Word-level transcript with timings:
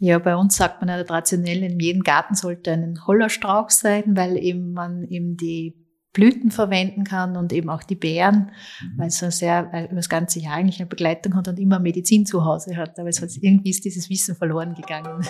Ja, 0.00 0.20
bei 0.20 0.36
uns 0.36 0.56
sagt 0.56 0.80
man 0.80 0.88
ja 0.88 1.02
traditionell, 1.02 1.64
in 1.64 1.80
jedem 1.80 2.02
Garten 2.02 2.36
sollte 2.36 2.70
ein 2.72 3.04
Hollerstrauch 3.04 3.70
sein, 3.70 4.16
weil 4.16 4.36
eben 4.36 4.72
man 4.72 5.02
eben 5.08 5.36
die 5.36 5.74
Blüten 6.12 6.52
verwenden 6.52 7.02
kann 7.02 7.36
und 7.36 7.52
eben 7.52 7.68
auch 7.68 7.82
die 7.82 7.96
Beeren, 7.96 8.52
mhm. 8.80 8.98
weil 8.98 9.08
es 9.08 9.18
so 9.18 9.28
sehr 9.30 9.72
weil 9.72 9.86
über 9.86 9.96
das 9.96 10.08
ganze 10.08 10.38
Jahr 10.38 10.54
eigentlich 10.54 10.78
eine 10.78 10.88
Begleitung 10.88 11.34
hat 11.34 11.48
und 11.48 11.58
immer 11.58 11.80
Medizin 11.80 12.26
zu 12.26 12.44
Hause 12.44 12.76
hat. 12.76 12.98
Aber 12.98 13.08
es 13.08 13.20
hat, 13.20 13.30
irgendwie 13.40 13.70
ist 13.70 13.84
dieses 13.84 14.08
Wissen 14.08 14.36
verloren 14.36 14.74
gegangen. 14.74 15.24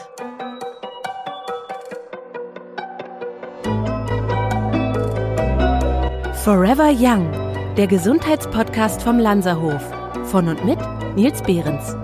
Forever 6.45 6.91
Young, 6.91 7.31
der 7.77 7.87
Gesundheitspodcast 7.87 9.03
vom 9.03 9.19
Lanzerhof. 9.19 9.83
Von 10.25 10.49
und 10.49 10.65
mit 10.65 10.79
Nils 11.17 11.43
Behrens. 11.43 11.97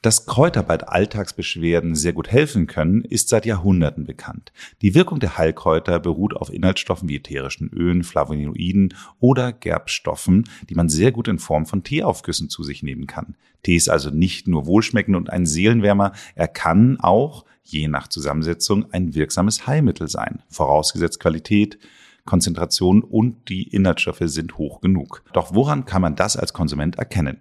Dass 0.00 0.26
Kräuter 0.26 0.62
bei 0.62 0.78
Alltagsbeschwerden 0.78 1.96
sehr 1.96 2.12
gut 2.12 2.30
helfen 2.30 2.68
können, 2.68 3.02
ist 3.02 3.30
seit 3.30 3.44
Jahrhunderten 3.46 4.04
bekannt. 4.04 4.52
Die 4.80 4.94
Wirkung 4.94 5.18
der 5.18 5.36
Heilkräuter 5.36 5.98
beruht 5.98 6.36
auf 6.36 6.52
Inhaltsstoffen 6.52 7.08
wie 7.08 7.16
ätherischen 7.16 7.68
Ölen, 7.70 8.04
Flavonoiden 8.04 8.94
oder 9.18 9.52
Gerbstoffen, 9.52 10.48
die 10.70 10.76
man 10.76 10.88
sehr 10.88 11.10
gut 11.10 11.26
in 11.26 11.40
Form 11.40 11.66
von 11.66 11.82
Teeaufgüssen 11.82 12.48
zu 12.48 12.62
sich 12.62 12.84
nehmen 12.84 13.08
kann. 13.08 13.34
Tee 13.64 13.74
ist 13.74 13.88
also 13.88 14.10
nicht 14.10 14.46
nur 14.46 14.66
wohlschmeckend 14.66 15.16
und 15.16 15.30
ein 15.30 15.46
Seelenwärmer, 15.46 16.12
er 16.36 16.46
kann 16.46 17.00
auch, 17.00 17.44
je 17.64 17.88
nach 17.88 18.06
Zusammensetzung, 18.06 18.92
ein 18.92 19.16
wirksames 19.16 19.66
Heilmittel 19.66 20.06
sein, 20.06 20.44
vorausgesetzt 20.48 21.18
Qualität, 21.18 21.76
Konzentration 22.24 23.02
und 23.02 23.48
die 23.48 23.64
Inhaltsstoffe 23.64 24.22
sind 24.26 24.58
hoch 24.58 24.80
genug. 24.80 25.24
Doch 25.32 25.54
woran 25.54 25.86
kann 25.86 26.02
man 26.02 26.14
das 26.14 26.36
als 26.36 26.52
Konsument 26.52 26.98
erkennen? 26.98 27.40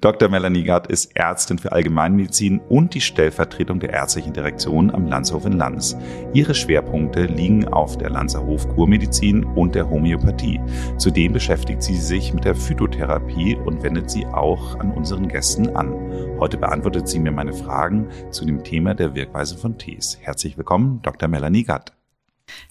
Dr. 0.00 0.28
Melanie 0.28 0.62
Gard 0.62 0.86
ist 0.86 1.16
Ärztin 1.16 1.58
für 1.58 1.72
Allgemeinmedizin 1.72 2.60
und 2.68 2.94
die 2.94 3.00
Stellvertretung 3.00 3.80
der 3.80 3.90
ärztlichen 3.90 4.32
Direktion 4.32 4.94
am 4.94 5.06
Landshof 5.08 5.44
in 5.44 5.52
Lanz. 5.52 5.96
Ihre 6.32 6.54
Schwerpunkte 6.54 7.24
liegen 7.24 7.66
auf 7.66 7.98
der 7.98 8.10
Lanzer 8.10 8.46
Hof 8.46 8.68
Kurmedizin 8.68 9.42
und 9.42 9.74
der 9.74 9.90
Homöopathie. 9.90 10.60
Zudem 10.98 11.32
beschäftigt 11.32 11.82
sie 11.82 11.96
sich 11.96 12.32
mit 12.32 12.44
der 12.44 12.54
Phytotherapie 12.54 13.56
und 13.56 13.82
wendet 13.82 14.08
sie 14.08 14.24
auch 14.26 14.78
an 14.78 14.92
unseren 14.92 15.26
Gästen 15.26 15.74
an. 15.74 15.92
Heute 16.38 16.58
beantwortet 16.58 17.08
sie 17.08 17.18
mir 17.18 17.32
meine 17.32 17.52
Fragen 17.52 18.08
zu 18.30 18.44
dem 18.44 18.62
Thema 18.62 18.94
der 18.94 19.16
Wirkweise 19.16 19.58
von 19.58 19.78
Tees. 19.78 20.16
Herzlich 20.20 20.56
willkommen, 20.56 21.00
Dr. 21.02 21.28
Melanie 21.28 21.64
Gard. 21.64 21.97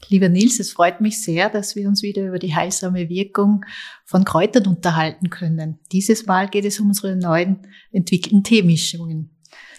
Lieber 0.09 0.30
Nils, 0.30 0.59
es 0.59 0.72
freut 0.72 1.02
mich 1.02 1.22
sehr, 1.22 1.50
dass 1.50 1.75
wir 1.75 1.88
uns 1.88 2.02
wieder 2.03 2.28
über 2.28 2.39
die 2.39 2.56
heilsame 2.56 3.09
Wirkung 3.09 3.66
von 4.06 4.25
Kräutern 4.25 4.67
unterhalten 4.67 5.30
können. 5.30 5.80
Dieses 5.92 6.25
Mal 6.25 6.47
geht 6.47 6.66
es 6.66 6.80
um 6.80 6.88
unsere 6.88 7.16
neuen 7.16 7.67
entwickelten 7.92 8.44
Teemischungen. 8.44 9.31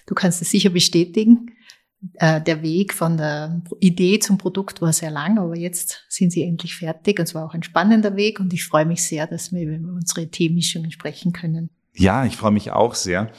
Du 0.07 0.15
kannst 0.15 0.43
es 0.43 0.51
sicher 0.51 0.71
bestätigen. 0.71 1.53
Äh, 2.15 2.41
der 2.41 2.63
Weg 2.63 2.95
von 2.95 3.17
der 3.17 3.63
Idee 3.81 4.21
zum 4.21 4.39
Produkt 4.39 4.81
war 4.81 4.93
sehr 4.93 5.11
lang, 5.11 5.39
aber 5.39 5.57
jetzt 5.57 6.05
sind 6.09 6.33
sie 6.33 6.45
endlich 6.45 6.77
fertig. 6.77 7.19
Und 7.19 7.25
es 7.25 7.35
war 7.35 7.45
auch 7.45 7.55
ein 7.55 7.63
spannender 7.63 8.17
Weg 8.17 8.41
und 8.41 8.53
ich 8.53 8.65
freue 8.65 8.87
mich 8.87 9.03
sehr, 9.03 9.27
dass 9.27 9.53
wir 9.53 9.63
über 9.63 9.93
unsere 9.93 10.29
Teemischungen 10.29 10.93
sprechen 10.93 11.33
können. 11.33 11.71
Ja, 11.95 12.25
ich 12.25 12.37
freue 12.37 12.53
mich 12.53 12.71
auch 12.71 12.95
sehr. 12.95 13.33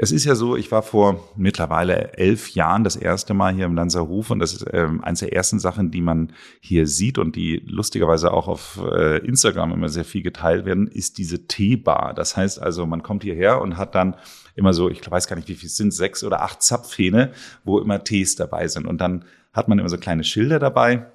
Es 0.00 0.12
ist 0.12 0.24
ja 0.24 0.36
so, 0.36 0.54
ich 0.56 0.70
war 0.70 0.82
vor 0.82 1.28
mittlerweile 1.34 2.12
elf 2.16 2.50
Jahren 2.50 2.84
das 2.84 2.94
erste 2.94 3.34
Mal 3.34 3.52
hier 3.52 3.66
im 3.66 3.74
Lanzerhof 3.74 4.30
und 4.30 4.38
das 4.38 4.54
ist 4.54 4.64
ähm, 4.72 5.02
eines 5.02 5.18
der 5.18 5.32
ersten 5.32 5.58
Sachen, 5.58 5.90
die 5.90 6.00
man 6.00 6.32
hier 6.60 6.86
sieht 6.86 7.18
und 7.18 7.34
die 7.34 7.64
lustigerweise 7.66 8.32
auch 8.32 8.46
auf 8.46 8.80
äh, 8.80 9.18
Instagram 9.26 9.72
immer 9.72 9.88
sehr 9.88 10.04
viel 10.04 10.22
geteilt 10.22 10.66
werden, 10.66 10.86
ist 10.86 11.18
diese 11.18 11.48
Teebar. 11.48 12.14
Das 12.14 12.36
heißt 12.36 12.62
also, 12.62 12.86
man 12.86 13.02
kommt 13.02 13.24
hierher 13.24 13.60
und 13.60 13.76
hat 13.76 13.96
dann 13.96 14.14
immer 14.54 14.72
so, 14.72 14.88
ich 14.88 15.10
weiß 15.10 15.26
gar 15.26 15.34
nicht, 15.34 15.48
wie 15.48 15.56
viel 15.56 15.68
sind, 15.68 15.92
sechs 15.92 16.22
oder 16.22 16.42
acht 16.42 16.62
Zapfhähne, 16.62 17.32
wo 17.64 17.80
immer 17.80 18.04
Tees 18.04 18.36
dabei 18.36 18.68
sind. 18.68 18.86
Und 18.86 19.00
dann 19.00 19.24
hat 19.52 19.66
man 19.66 19.80
immer 19.80 19.88
so 19.88 19.98
kleine 19.98 20.22
Schilder 20.22 20.60
dabei, 20.60 21.06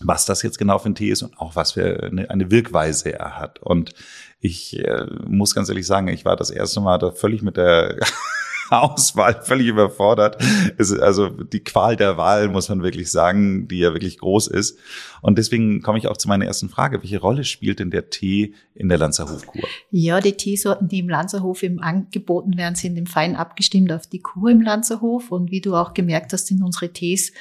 was 0.00 0.24
das 0.24 0.42
jetzt 0.42 0.58
genau 0.58 0.78
für 0.78 0.90
ein 0.90 0.94
Tee 0.94 1.10
ist 1.10 1.22
und 1.22 1.38
auch 1.38 1.56
was 1.56 1.72
für 1.72 2.04
eine, 2.04 2.30
eine 2.30 2.50
Wirkweise 2.50 3.12
er 3.12 3.38
hat. 3.38 3.60
Und 3.60 3.94
ich 4.40 4.78
äh, 4.78 5.06
muss 5.26 5.54
ganz 5.54 5.68
ehrlich 5.68 5.86
sagen, 5.86 6.08
ich 6.08 6.24
war 6.24 6.36
das 6.36 6.50
erste 6.50 6.80
Mal 6.80 6.98
da 6.98 7.10
völlig 7.10 7.42
mit 7.42 7.56
der 7.56 7.96
Auswahl 8.70 9.42
völlig 9.42 9.66
überfordert. 9.66 10.36
Also 10.78 11.28
die 11.28 11.60
Qual 11.60 11.96
der 11.96 12.16
Wahl, 12.16 12.48
muss 12.48 12.68
man 12.68 12.82
wirklich 12.82 13.10
sagen, 13.10 13.66
die 13.66 13.78
ja 13.78 13.92
wirklich 13.94 14.18
groß 14.18 14.48
ist. 14.48 14.78
Und 15.22 15.38
deswegen 15.38 15.82
komme 15.82 15.98
ich 15.98 16.06
auch 16.06 16.16
zu 16.16 16.28
meiner 16.28 16.44
ersten 16.44 16.68
Frage. 16.68 17.02
Welche 17.02 17.18
Rolle 17.18 17.44
spielt 17.44 17.80
denn 17.80 17.90
der 17.90 18.10
Tee 18.10 18.54
in 18.74 18.88
der 18.88 18.98
Lanzerhofkur? 18.98 19.62
Ja, 19.90 20.20
die 20.20 20.32
Teesorten, 20.32 20.88
die 20.88 21.00
im 21.00 21.08
Lanzerhof 21.08 21.62
eben 21.62 21.80
angeboten 21.80 22.56
werden, 22.56 22.74
sind 22.74 22.96
im 22.96 23.06
Fein 23.06 23.36
abgestimmt 23.36 23.90
auf 23.90 24.06
die 24.06 24.20
Kur 24.20 24.50
im 24.50 24.60
Lanzerhof. 24.60 25.30
Und 25.30 25.50
wie 25.50 25.60
du 25.60 25.74
auch 25.74 25.94
gemerkt 25.94 26.32
hast, 26.32 26.46
sind 26.46 26.62
unsere 26.62 26.92
Tees 26.92 27.32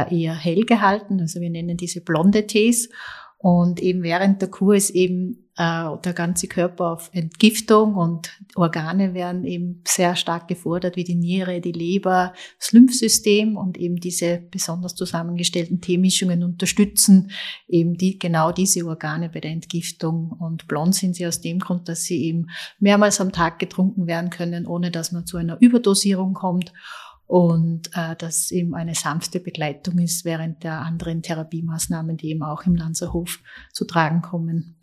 eher 0.00 0.34
hell 0.34 0.62
gehalten. 0.62 1.20
Also 1.20 1.40
wir 1.40 1.50
nennen 1.50 1.76
diese 1.76 2.00
blonde 2.00 2.46
Tees. 2.46 2.88
Und 3.42 3.80
eben 3.80 4.04
während 4.04 4.40
der 4.40 4.50
Kur 4.50 4.76
ist 4.76 4.90
eben 4.90 5.48
äh, 5.56 5.88
der 6.04 6.12
ganze 6.14 6.46
Körper 6.46 6.92
auf 6.92 7.10
Entgiftung 7.12 7.96
und 7.96 8.30
Organe 8.54 9.14
werden 9.14 9.44
eben 9.44 9.82
sehr 9.84 10.14
stark 10.14 10.46
gefordert, 10.46 10.94
wie 10.94 11.02
die 11.02 11.16
Niere, 11.16 11.60
die 11.60 11.72
Leber, 11.72 12.34
das 12.60 12.70
Lymphsystem 12.70 13.56
und 13.56 13.78
eben 13.78 13.96
diese 13.96 14.38
besonders 14.50 14.94
zusammengestellten 14.94 15.80
Teemischungen 15.80 16.44
unterstützen 16.44 17.32
eben 17.66 17.98
die, 17.98 18.16
genau 18.18 18.52
diese 18.52 18.86
Organe 18.86 19.28
bei 19.28 19.40
der 19.40 19.50
Entgiftung. 19.50 20.30
Und 20.38 20.68
blond 20.68 20.94
sind 20.94 21.16
sie 21.16 21.26
aus 21.26 21.40
dem 21.40 21.58
Grund, 21.58 21.88
dass 21.88 22.04
sie 22.04 22.24
eben 22.24 22.46
mehrmals 22.78 23.20
am 23.20 23.32
Tag 23.32 23.58
getrunken 23.58 24.06
werden 24.06 24.30
können, 24.30 24.68
ohne 24.68 24.92
dass 24.92 25.10
man 25.10 25.26
zu 25.26 25.36
einer 25.36 25.60
Überdosierung 25.60 26.32
kommt 26.32 26.72
und 27.26 27.90
äh, 27.94 28.14
das 28.16 28.50
eben 28.50 28.74
eine 28.74 28.94
sanfte 28.94 29.40
Begleitung 29.40 29.98
ist 29.98 30.24
während 30.24 30.64
der 30.64 30.80
anderen 30.80 31.22
Therapiemaßnahmen, 31.22 32.16
die 32.16 32.30
eben 32.30 32.42
auch 32.42 32.66
im 32.66 32.74
Lanzerhof 32.74 33.40
zu 33.72 33.84
tragen 33.84 34.22
kommen. 34.22 34.76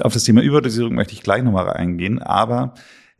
Auf 0.00 0.14
das 0.14 0.24
Thema 0.24 0.42
Überdosierung 0.42 0.94
möchte 0.94 1.14
ich 1.14 1.22
gleich 1.22 1.42
nochmal 1.42 1.70
eingehen, 1.70 2.20
aber 2.20 2.74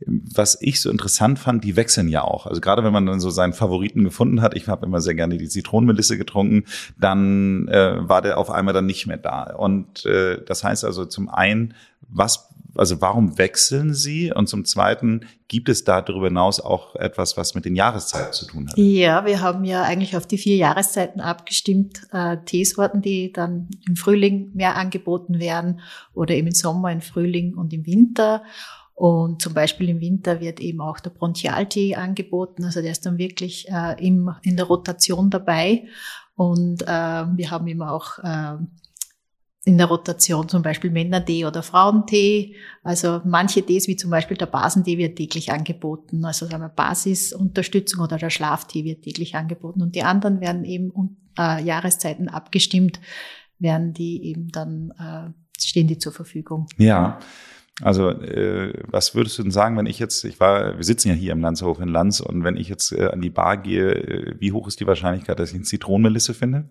was 0.05 0.57
ich 0.61 0.79
so 0.79 0.89
interessant 0.89 1.39
fand, 1.39 1.63
die 1.63 1.75
wechseln 1.75 2.07
ja 2.07 2.23
auch. 2.23 2.45
Also 2.45 2.61
gerade 2.61 2.83
wenn 2.83 2.93
man 2.93 3.05
dann 3.05 3.19
so 3.19 3.29
seinen 3.29 3.53
Favoriten 3.53 4.03
gefunden 4.03 4.41
hat, 4.41 4.55
ich 4.55 4.67
habe 4.67 4.85
immer 4.85 5.01
sehr 5.01 5.15
gerne 5.15 5.37
die 5.37 5.49
Zitronenmelisse 5.49 6.17
getrunken, 6.17 6.63
dann 6.97 7.67
äh, 7.67 7.95
war 7.99 8.21
der 8.21 8.37
auf 8.37 8.49
einmal 8.49 8.73
dann 8.73 8.85
nicht 8.85 9.07
mehr 9.07 9.17
da. 9.17 9.53
Und 9.55 10.05
äh, 10.05 10.41
das 10.45 10.63
heißt 10.63 10.85
also 10.85 11.05
zum 11.05 11.27
einen, 11.27 11.73
was 12.07 12.48
also 12.79 13.01
warum 13.01 13.37
wechseln 13.37 13.93
sie? 13.93 14.31
Und 14.31 14.47
zum 14.47 14.63
Zweiten, 14.63 15.25
gibt 15.49 15.67
es 15.67 15.83
da 15.83 16.01
darüber 16.01 16.27
hinaus 16.27 16.59
auch 16.59 16.95
etwas, 16.95 17.35
was 17.35 17.53
mit 17.53 17.65
den 17.65 17.75
Jahreszeiten 17.75 18.31
zu 18.31 18.47
tun 18.47 18.69
hat? 18.69 18.77
Ja, 18.77 19.25
wir 19.25 19.41
haben 19.41 19.65
ja 19.65 19.83
eigentlich 19.83 20.15
auf 20.15 20.25
die 20.25 20.37
vier 20.37 20.55
Jahreszeiten 20.55 21.19
abgestimmt. 21.19 22.01
Äh, 22.13 22.37
Teesorten, 22.45 23.01
die 23.01 23.33
dann 23.33 23.67
im 23.85 23.97
Frühling 23.97 24.51
mehr 24.53 24.77
angeboten 24.77 25.39
werden 25.39 25.81
oder 26.13 26.33
eben 26.33 26.47
im 26.47 26.53
Sommer, 26.53 26.91
im 26.91 27.01
Frühling 27.01 27.55
und 27.55 27.73
im 27.73 27.85
Winter. 27.85 28.43
Und 28.95 29.41
zum 29.41 29.53
Beispiel 29.53 29.89
im 29.89 29.99
Winter 29.99 30.39
wird 30.39 30.59
eben 30.59 30.81
auch 30.81 30.99
der 30.99 31.09
Bronchialtee 31.09 31.95
angeboten. 31.95 32.63
Also 32.63 32.81
der 32.81 32.91
ist 32.91 33.05
dann 33.05 33.17
wirklich 33.17 33.67
äh, 33.69 33.95
im, 34.05 34.33
in 34.41 34.55
der 34.55 34.65
Rotation 34.65 35.29
dabei. 35.29 35.85
Und 36.35 36.83
äh, 36.83 36.85
wir 36.87 37.51
haben 37.51 37.67
eben 37.67 37.81
auch 37.81 38.19
äh, 38.19 38.55
in 39.65 39.77
der 39.77 39.87
Rotation 39.87 40.47
zum 40.47 40.61
Beispiel 40.61 40.89
Männertee 40.89 41.45
oder 41.45 41.63
Frauentee. 41.63 42.55
Also 42.81 43.21
manche 43.25 43.61
Tees, 43.61 43.87
wie 43.87 43.97
zum 43.97 44.09
Beispiel 44.09 44.37
der 44.37 44.45
Basentee, 44.45 44.97
wird 44.97 45.17
täglich 45.17 45.51
angeboten. 45.51 46.23
Also 46.23 46.45
sagen 46.45 46.61
wir 46.63 46.69
Basisunterstützung 46.69 48.01
oder 48.01 48.17
der 48.17 48.29
Schlaftee 48.29 48.85
wird 48.85 49.03
täglich 49.03 49.35
angeboten. 49.35 49.81
Und 49.81 49.95
die 49.95 50.03
anderen 50.03 50.39
werden 50.39 50.63
eben 50.63 50.91
äh, 51.37 51.61
Jahreszeiten 51.63 52.29
abgestimmt, 52.29 53.01
werden 53.59 53.93
die 53.93 54.25
eben 54.27 54.49
dann, 54.49 54.91
äh, 54.97 55.61
stehen 55.61 55.87
die 55.87 55.97
zur 55.97 56.13
Verfügung. 56.13 56.67
Ja. 56.77 57.19
Also 57.81 58.09
äh, 58.09 58.73
was 58.87 59.15
würdest 59.15 59.37
du 59.37 59.43
denn 59.43 59.51
sagen, 59.51 59.77
wenn 59.77 59.85
ich 59.85 59.99
jetzt, 59.99 60.23
ich 60.25 60.39
war, 60.39 60.77
wir 60.77 60.83
sitzen 60.83 61.09
ja 61.09 61.13
hier 61.13 61.31
im 61.31 61.41
Landshof 61.41 61.79
in 61.79 61.87
Lanz 61.87 62.19
und 62.19 62.43
wenn 62.43 62.57
ich 62.57 62.67
jetzt 62.67 62.91
äh, 62.91 63.07
an 63.07 63.21
die 63.21 63.29
Bar 63.29 63.57
gehe, 63.57 63.91
äh, 63.91 64.35
wie 64.39 64.51
hoch 64.51 64.67
ist 64.67 64.79
die 64.79 64.87
Wahrscheinlichkeit, 64.87 65.39
dass 65.39 65.49
ich 65.49 65.55
eine 65.55 65.63
Zitronenmelisse 65.63 66.33
finde? 66.33 66.69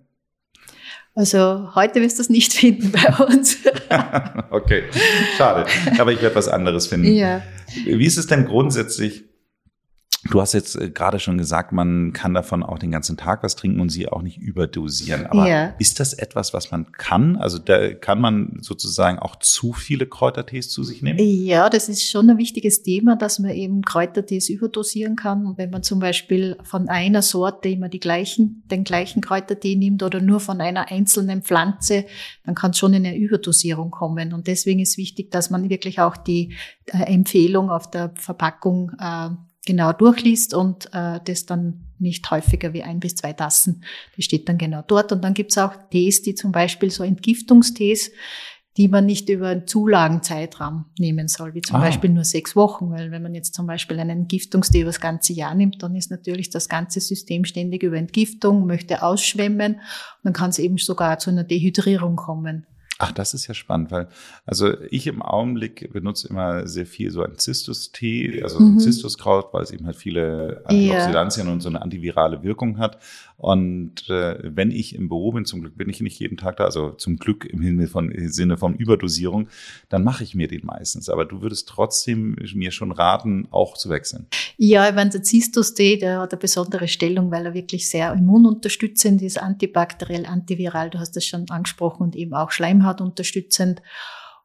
Also 1.19 1.75
heute 1.75 1.99
wirst 1.99 2.17
du 2.17 2.21
es 2.21 2.29
nicht 2.29 2.53
finden 2.59 2.93
bei 2.93 3.25
uns. 3.25 3.57
okay, 4.51 4.83
schade. 5.37 5.65
Aber 5.97 6.13
ich 6.13 6.21
werde 6.21 6.33
was 6.33 6.47
anderes 6.47 6.87
finden. 6.87 7.13
Ja. 7.13 7.41
Wie 7.83 8.05
ist 8.05 8.15
es 8.15 8.27
denn 8.27 8.45
grundsätzlich? 8.45 9.25
Du 10.25 10.41
hast 10.41 10.53
jetzt 10.53 10.75
äh, 10.75 10.89
gerade 10.89 11.19
schon 11.19 11.37
gesagt, 11.37 11.71
man 11.71 12.11
kann 12.11 12.33
davon 12.33 12.61
auch 12.61 12.77
den 12.77 12.91
ganzen 12.91 13.15
Tag 13.15 13.41
was 13.41 13.55
trinken 13.55 13.79
und 13.79 13.89
sie 13.89 14.09
auch 14.09 14.21
nicht 14.21 14.37
überdosieren. 14.37 15.25
Aber 15.27 15.47
ja. 15.47 15.73
ist 15.79 15.99
das 16.01 16.13
etwas, 16.13 16.53
was 16.53 16.71
man 16.71 16.91
kann? 16.91 17.37
Also 17.37 17.57
da 17.57 17.93
kann 17.93 18.19
man 18.19 18.57
sozusagen 18.59 19.17
auch 19.17 19.37
zu 19.37 19.71
viele 19.71 20.07
Kräutertees 20.07 20.69
zu 20.69 20.83
sich 20.83 21.01
nehmen? 21.01 21.19
Ja, 21.19 21.69
das 21.69 21.87
ist 21.87 22.09
schon 22.09 22.29
ein 22.29 22.37
wichtiges 22.37 22.83
Thema, 22.83 23.15
dass 23.15 23.39
man 23.39 23.51
eben 23.51 23.81
Kräutertees 23.81 24.49
überdosieren 24.49 25.15
kann. 25.15 25.45
Und 25.45 25.57
wenn 25.57 25.69
man 25.69 25.83
zum 25.83 25.99
Beispiel 25.99 26.57
von 26.63 26.89
einer 26.89 27.21
Sorte 27.21 27.69
immer 27.69 27.87
die 27.87 28.01
gleichen, 28.01 28.63
den 28.69 28.83
gleichen 28.83 29.21
Kräutertee 29.21 29.77
nimmt 29.77 30.03
oder 30.03 30.19
nur 30.19 30.41
von 30.41 30.59
einer 30.59 30.91
einzelnen 30.91 31.43
Pflanze, 31.43 32.05
dann 32.45 32.55
kann 32.55 32.71
es 32.71 32.77
schon 32.77 32.93
in 32.93 33.05
eine 33.05 33.17
Überdosierung 33.17 33.89
kommen. 33.89 34.33
Und 34.33 34.47
deswegen 34.47 34.81
ist 34.81 34.97
wichtig, 34.97 35.31
dass 35.31 35.49
man 35.49 35.69
wirklich 35.69 36.01
auch 36.01 36.17
die 36.17 36.55
äh, 36.87 37.03
Empfehlung 37.03 37.69
auf 37.69 37.89
der 37.89 38.11
Verpackung 38.15 38.91
äh, 38.99 39.29
genau 39.69 39.93
durchliest 39.93 40.55
und 40.55 40.87
äh, 40.93 41.19
das 41.23 41.45
dann 41.45 41.85
nicht 41.99 42.31
häufiger 42.31 42.73
wie 42.73 42.81
ein 42.81 42.99
bis 42.99 43.13
zwei 43.13 43.33
Tassen. 43.33 43.83
Die 44.17 44.23
steht 44.23 44.49
dann 44.49 44.57
genau 44.57 44.81
dort. 44.81 45.11
Und 45.11 45.23
dann 45.23 45.35
gibt's 45.35 45.59
auch 45.59 45.73
Tees, 45.91 46.23
die 46.23 46.33
zum 46.33 46.51
Beispiel 46.51 46.89
so 46.89 47.03
Entgiftungstees, 47.03 48.11
die 48.77 48.87
man 48.87 49.05
nicht 49.05 49.29
über 49.29 49.49
einen 49.49 49.67
Zulagenzeitraum 49.67 50.85
nehmen 50.97 51.27
soll, 51.27 51.53
wie 51.53 51.61
zum 51.61 51.75
ah. 51.75 51.81
Beispiel 51.81 52.09
nur 52.09 52.23
sechs 52.23 52.55
Wochen. 52.55 52.89
Weil 52.89 53.11
wenn 53.11 53.21
man 53.21 53.35
jetzt 53.35 53.53
zum 53.53 53.67
Beispiel 53.67 53.99
einen 53.99 54.21
Entgiftungstee 54.21 54.81
über 54.81 54.89
das 54.89 55.01
ganze 55.01 55.33
Jahr 55.33 55.53
nimmt, 55.53 55.83
dann 55.83 55.95
ist 55.95 56.09
natürlich 56.09 56.49
das 56.49 56.67
ganze 56.67 56.99
System 56.99 57.45
ständig 57.45 57.83
über 57.83 57.97
Entgiftung, 57.97 58.65
möchte 58.65 59.03
ausschwemmen. 59.03 59.75
Und 59.75 59.81
dann 60.23 60.33
kann 60.33 60.49
es 60.49 60.57
eben 60.57 60.79
sogar 60.79 61.19
zu 61.19 61.29
einer 61.29 61.43
Dehydrierung 61.43 62.15
kommen. 62.15 62.65
Ach, 63.01 63.13
das 63.13 63.33
ist 63.33 63.47
ja 63.47 63.53
spannend, 63.53 63.91
weil 63.91 64.09
also 64.45 64.77
ich 64.89 65.07
im 65.07 65.21
Augenblick 65.21 65.93
benutze 65.93 66.27
immer 66.27 66.67
sehr 66.67 66.85
viel 66.85 67.11
so 67.11 67.23
ein 67.23 67.37
Zistus-Tee, 67.37 68.43
also 68.43 68.59
mhm. 68.59 68.77
Zistuskraut, 68.77 69.53
weil 69.53 69.63
es 69.63 69.71
eben 69.71 69.85
halt 69.85 69.95
viele 69.95 70.63
Antioxidantien 70.65 71.47
ja. 71.47 71.53
und 71.53 71.61
so 71.61 71.69
eine 71.69 71.81
antivirale 71.81 72.43
Wirkung 72.43 72.77
hat. 72.77 72.99
Und 73.37 74.09
äh, 74.09 74.39
wenn 74.43 74.69
ich 74.69 74.95
im 74.95 75.07
Büro 75.07 75.31
bin, 75.31 75.45
zum 75.45 75.61
Glück 75.61 75.77
bin 75.77 75.87
ich 75.87 76.01
nicht 76.01 76.19
jeden 76.19 76.35
Tag 76.35 76.57
da, 76.57 76.65
also 76.65 76.91
zum 76.91 77.15
Glück 77.15 77.45
im 77.45 77.87
von, 77.87 78.11
im 78.11 78.27
Sinne 78.27 78.57
von 78.57 78.75
Überdosierung, 78.75 79.47
dann 79.87 80.03
mache 80.03 80.25
ich 80.25 80.35
mir 80.35 80.49
den 80.49 80.65
meistens. 80.65 81.07
Aber 81.07 81.23
du 81.23 81.41
würdest 81.41 81.69
trotzdem 81.69 82.35
mir 82.53 82.71
schon 82.71 82.91
raten, 82.91 83.47
auch 83.51 83.77
zu 83.77 83.89
wechseln. 83.89 84.27
Ja, 84.61 84.89
ich 84.89 84.93
meine, 84.93 85.09
der 85.09 85.23
Zistus-Tee, 85.23 85.99
der 85.99 86.19
hat 86.19 86.33
eine 86.33 86.39
besondere 86.39 86.89
Stellung, 86.89 87.31
weil 87.31 87.45
er 87.45 87.53
wirklich 87.53 87.89
sehr 87.89 88.11
immununterstützend 88.11 89.21
ist, 89.21 89.41
antibakteriell, 89.41 90.25
antiviral, 90.25 90.89
du 90.89 90.99
hast 90.99 91.15
das 91.15 91.25
schon 91.25 91.49
angesprochen, 91.49 92.03
und 92.03 92.15
eben 92.17 92.33
auch 92.33 92.51
Schleimhaut 92.51 92.99
unterstützend. 92.99 93.81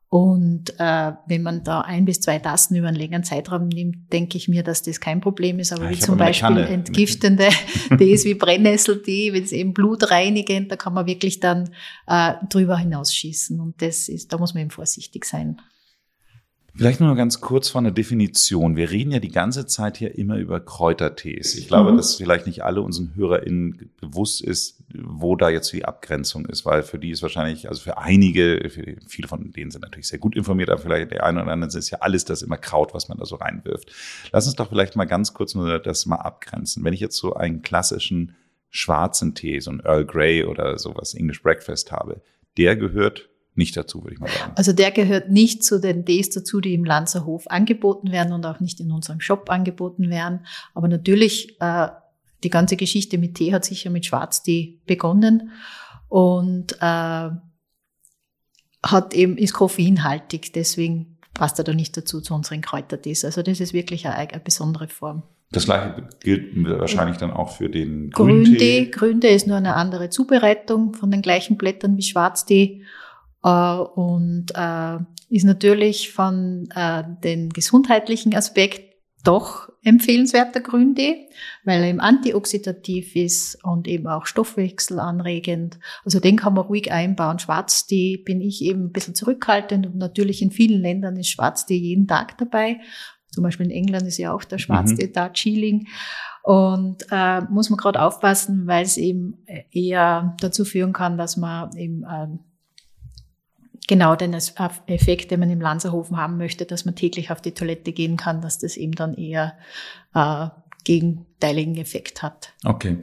Und 0.09 0.79
äh, 0.79 1.13
wenn 1.27 1.43
man 1.43 1.65
da 1.65 1.81
ein 1.81 2.05
bis 2.05 2.21
zwei 2.21 2.39
Tassen 2.39 2.77
über 2.77 2.87
einen 2.87 2.97
längeren 2.97 3.25
Zeitraum 3.25 3.67
nimmt, 3.67 4.13
denke 4.13 4.39
ich 4.39 4.47
mir, 4.47 4.63
dass 4.63 4.83
das 4.83 5.01
kein 5.01 5.21
Problem 5.21 5.59
ist. 5.59 5.73
Aber 5.73 5.87
ja, 5.87 5.91
wie 5.91 5.99
zum 5.99 6.17
Beispiel 6.17 6.59
entgiftende 6.59 7.49
Tees 7.99 8.25
wie 8.25 8.35
Brennnesseltee, 8.35 9.33
wenn 9.33 9.43
es 9.43 9.51
eben 9.51 9.75
blutreinigend, 9.75 10.71
da 10.71 10.77
kann 10.77 10.95
man 10.95 11.07
wirklich 11.07 11.41
dann 11.41 11.71
äh, 12.07 12.35
drüber 12.49 12.79
hinausschießen. 12.79 13.59
Und 13.59 13.83
das 13.83 14.09
ist, 14.09 14.33
da 14.33 14.39
muss 14.39 14.55
man 14.55 14.61
eben 14.61 14.71
vorsichtig 14.71 15.25
sein. 15.25 15.61
Vielleicht 16.77 17.01
nur 17.01 17.15
ganz 17.15 17.41
kurz 17.41 17.69
von 17.69 17.85
der 17.85 17.93
Definition. 17.93 18.75
Wir 18.75 18.91
reden 18.91 19.13
ja 19.13 19.21
die 19.21 19.31
ganze 19.31 19.65
Zeit 19.65 19.97
hier 19.97 20.19
immer 20.19 20.39
über 20.39 20.59
Kräutertees. 20.59 21.55
Ich 21.55 21.69
glaube, 21.69 21.93
mhm. 21.93 21.97
dass 21.97 22.17
vielleicht 22.17 22.49
nicht 22.49 22.65
alle 22.65 22.83
unseren 22.83 23.15
HörerInnen 23.15 23.91
bewusst 24.01 24.43
ist, 24.43 24.83
wo 24.93 25.37
da 25.37 25.51
jetzt 25.51 25.73
die 25.73 25.85
Abgrenzung 25.85 26.47
ist, 26.47 26.67
weil 26.67 26.83
für 26.83 26.99
die 26.99 27.11
ist 27.11 27.23
wahrscheinlich, 27.23 27.69
also 27.69 27.81
für 27.81 27.99
einige, 27.99 28.69
für 28.71 28.97
viele 29.07 29.29
von 29.29 29.53
denen 29.53 29.71
sind 29.71 29.83
natürlich 29.83 30.09
sehr 30.09 30.19
gut 30.19 30.35
informiert, 30.35 30.69
aber 30.69 30.81
vielleicht 30.81 31.13
der 31.13 31.25
eine 31.25 31.43
oder 31.43 31.53
andere 31.53 31.79
ist 31.79 31.91
ja 31.91 31.99
alles 32.01 32.25
das 32.25 32.43
immer 32.43 32.57
Kraut, 32.57 32.93
was 32.93 33.09
man 33.09 33.19
da 33.19 33.25
so 33.25 33.37
reinwirft. 33.37 33.93
Lass 34.33 34.47
uns 34.47 34.57
doch 34.57 34.71
vielleicht 34.71 34.97
mal 34.97 35.05
ganz 35.05 35.33
kurz 35.33 35.55
nur 35.55 35.79
das 35.79 36.07
mal 36.07 36.17
abgrenzen. 36.17 36.83
Wenn 36.83 36.93
ich 36.93 37.01
jetzt 37.01 37.17
so 37.17 37.35
einen 37.35 37.63
klassischen 37.63 38.35
schwarzen 38.71 39.37
Tee, 39.37 39.61
so 39.61 39.71
ein 39.71 39.81
Earl 39.85 40.05
Grey 40.05 40.43
oder 40.43 40.77
sowas 40.77 41.15
English 41.15 41.41
Breakfast 41.41 41.93
habe, 41.93 42.21
der 42.57 42.75
gehört 42.75 43.29
nicht 43.57 43.77
dazu, 43.77 44.03
würde 44.03 44.15
ich 44.15 44.21
mal 44.21 44.31
sagen. 44.31 44.53
Also 44.57 44.73
der 44.73 44.91
gehört 44.91 45.31
nicht 45.31 45.65
zu 45.65 45.81
den 45.81 46.05
Ds 46.05 46.31
dazu, 46.31 46.61
die 46.61 46.75
im 46.75 46.85
Lanzerhof 46.85 47.47
angeboten 47.49 48.11
werden 48.11 48.33
und 48.33 48.45
auch 48.47 48.61
nicht 48.61 48.81
in 48.81 48.91
unserem 48.91 49.21
Shop 49.21 49.49
angeboten 49.51 50.11
werden. 50.11 50.47
Aber 50.75 50.89
natürlich, 50.89 51.61
äh, 51.61 51.89
die 52.43 52.51
ganze 52.51 52.77
Geschichte 52.77 53.17
mit 53.17 53.37
Tee 53.37 53.53
hat 53.53 53.65
sicher 53.65 53.91
mit 53.91 54.07
Schwarztee 54.07 54.81
begonnen 54.87 55.51
und 56.09 56.73
äh, 56.81 57.31
hat 58.85 59.15
eben, 59.15 59.39
ist 59.39 59.55
koffeinhaltig, 59.55 60.53
deswegen 60.53 61.17
passt 61.33 61.59
er 61.59 61.65
da 61.65 61.73
nicht 61.73 61.97
dazu 61.97 62.21
zu 62.21 62.35
unseren 62.35 62.61
Kräutertees. 62.61 63.25
Also 63.25 63.43
das 63.43 63.61
ist 63.61 63.73
wirklich 63.73 64.07
eine, 64.07 64.17
eine 64.17 64.41
besondere 64.41 64.89
Form. 64.89 65.23
Das 65.51 65.67
gleiche 65.67 66.09
gilt 66.21 66.53
wahrscheinlich 66.69 67.17
dann 67.17 67.31
auch 67.31 67.57
für 67.57 67.71
den 67.71 68.11
Grüntee. 68.11 68.45
Grüntee, 68.45 68.91
Grüntee 68.91 69.35
ist 69.35 69.47
nur 69.47 69.57
eine 69.57 69.75
andere 69.75 70.11
Zubereitung 70.11 70.95
von 70.95 71.11
den 71.11 71.23
gleichen 71.23 71.57
Blättern 71.57 71.97
wie 71.97 72.03
Schwarztee 72.03 72.83
und 73.49 74.47
äh, 74.55 74.99
ist 75.29 75.45
natürlich 75.45 76.13
von 76.13 76.69
äh, 76.75 77.03
den 77.23 77.51
gesundheitlichen 77.51 78.35
Aspekt 78.35 78.95
doch 79.23 79.71
empfehlenswerter 79.83 80.61
Grüntee, 80.61 81.29
weil 81.65 81.83
er 81.83 81.89
eben 81.89 82.01
antioxidativ 82.01 83.17
ist 83.17 83.63
und 83.65 83.89
eben 83.89 84.07
auch 84.07 84.27
stoffwechselanregend. 84.27 85.79
Also 86.05 86.21
den 86.21 86.37
kann 86.37 86.55
man 86.55 86.67
ruhig 86.67 86.93
einbauen. 86.93 87.39
Schwarztee 87.39 88.19
bin 88.19 88.41
ich 88.41 88.63
eben 88.63 88.87
ein 88.87 88.93
bisschen 88.93 89.15
zurückhaltend 89.15 89.87
und 89.87 89.97
natürlich 89.97 90.43
in 90.43 90.51
vielen 90.51 90.81
Ländern 90.81 91.17
ist 91.17 91.29
Schwarztee 91.29 91.77
jeden 91.77 92.07
Tag 92.07 92.37
dabei. 92.39 92.81
Zum 93.31 93.43
Beispiel 93.43 93.67
in 93.67 93.73
England 93.73 94.07
ist 94.07 94.19
ja 94.19 94.33
auch 94.33 94.45
der 94.45 94.59
Schwarztee 94.59 95.09
mhm. 95.09 95.13
da 95.13 95.31
Chilling. 95.31 95.89
Und 96.43 97.07
äh, 97.11 97.41
muss 97.43 97.71
man 97.71 97.79
gerade 97.79 98.03
aufpassen, 98.03 98.67
weil 98.67 98.85
es 98.85 98.99
eben 98.99 99.45
eher 99.71 100.37
dazu 100.41 100.67
führen 100.67 100.93
kann, 100.93 101.17
dass 101.17 101.39
man 101.39 101.75
eben 101.77 102.05
äh, 102.05 102.27
genau 103.87 104.17
den 104.17 104.35
Effekt, 104.35 105.31
den 105.31 105.41
man 105.41 105.51
im 105.51 105.61
Lanzerhofen 105.61 106.17
haben 106.17 106.39
möchte, 106.39 106.65
dass 106.65 106.85
man 106.85 106.95
täglich 106.95 107.31
auf 107.31 107.41
die 107.41 107.53
Toilette 107.53 107.93
gehen 107.93 108.17
kann, 108.17 108.41
dass 108.41 108.59
das 108.59 108.77
eben 108.77 108.93
dann 108.93 109.15
eher 109.15 109.55
äh, 110.15 110.49
gegenteiligen 110.85 111.77
Effekt 111.77 112.23
hat. 112.23 112.53
Okay. 112.65 112.99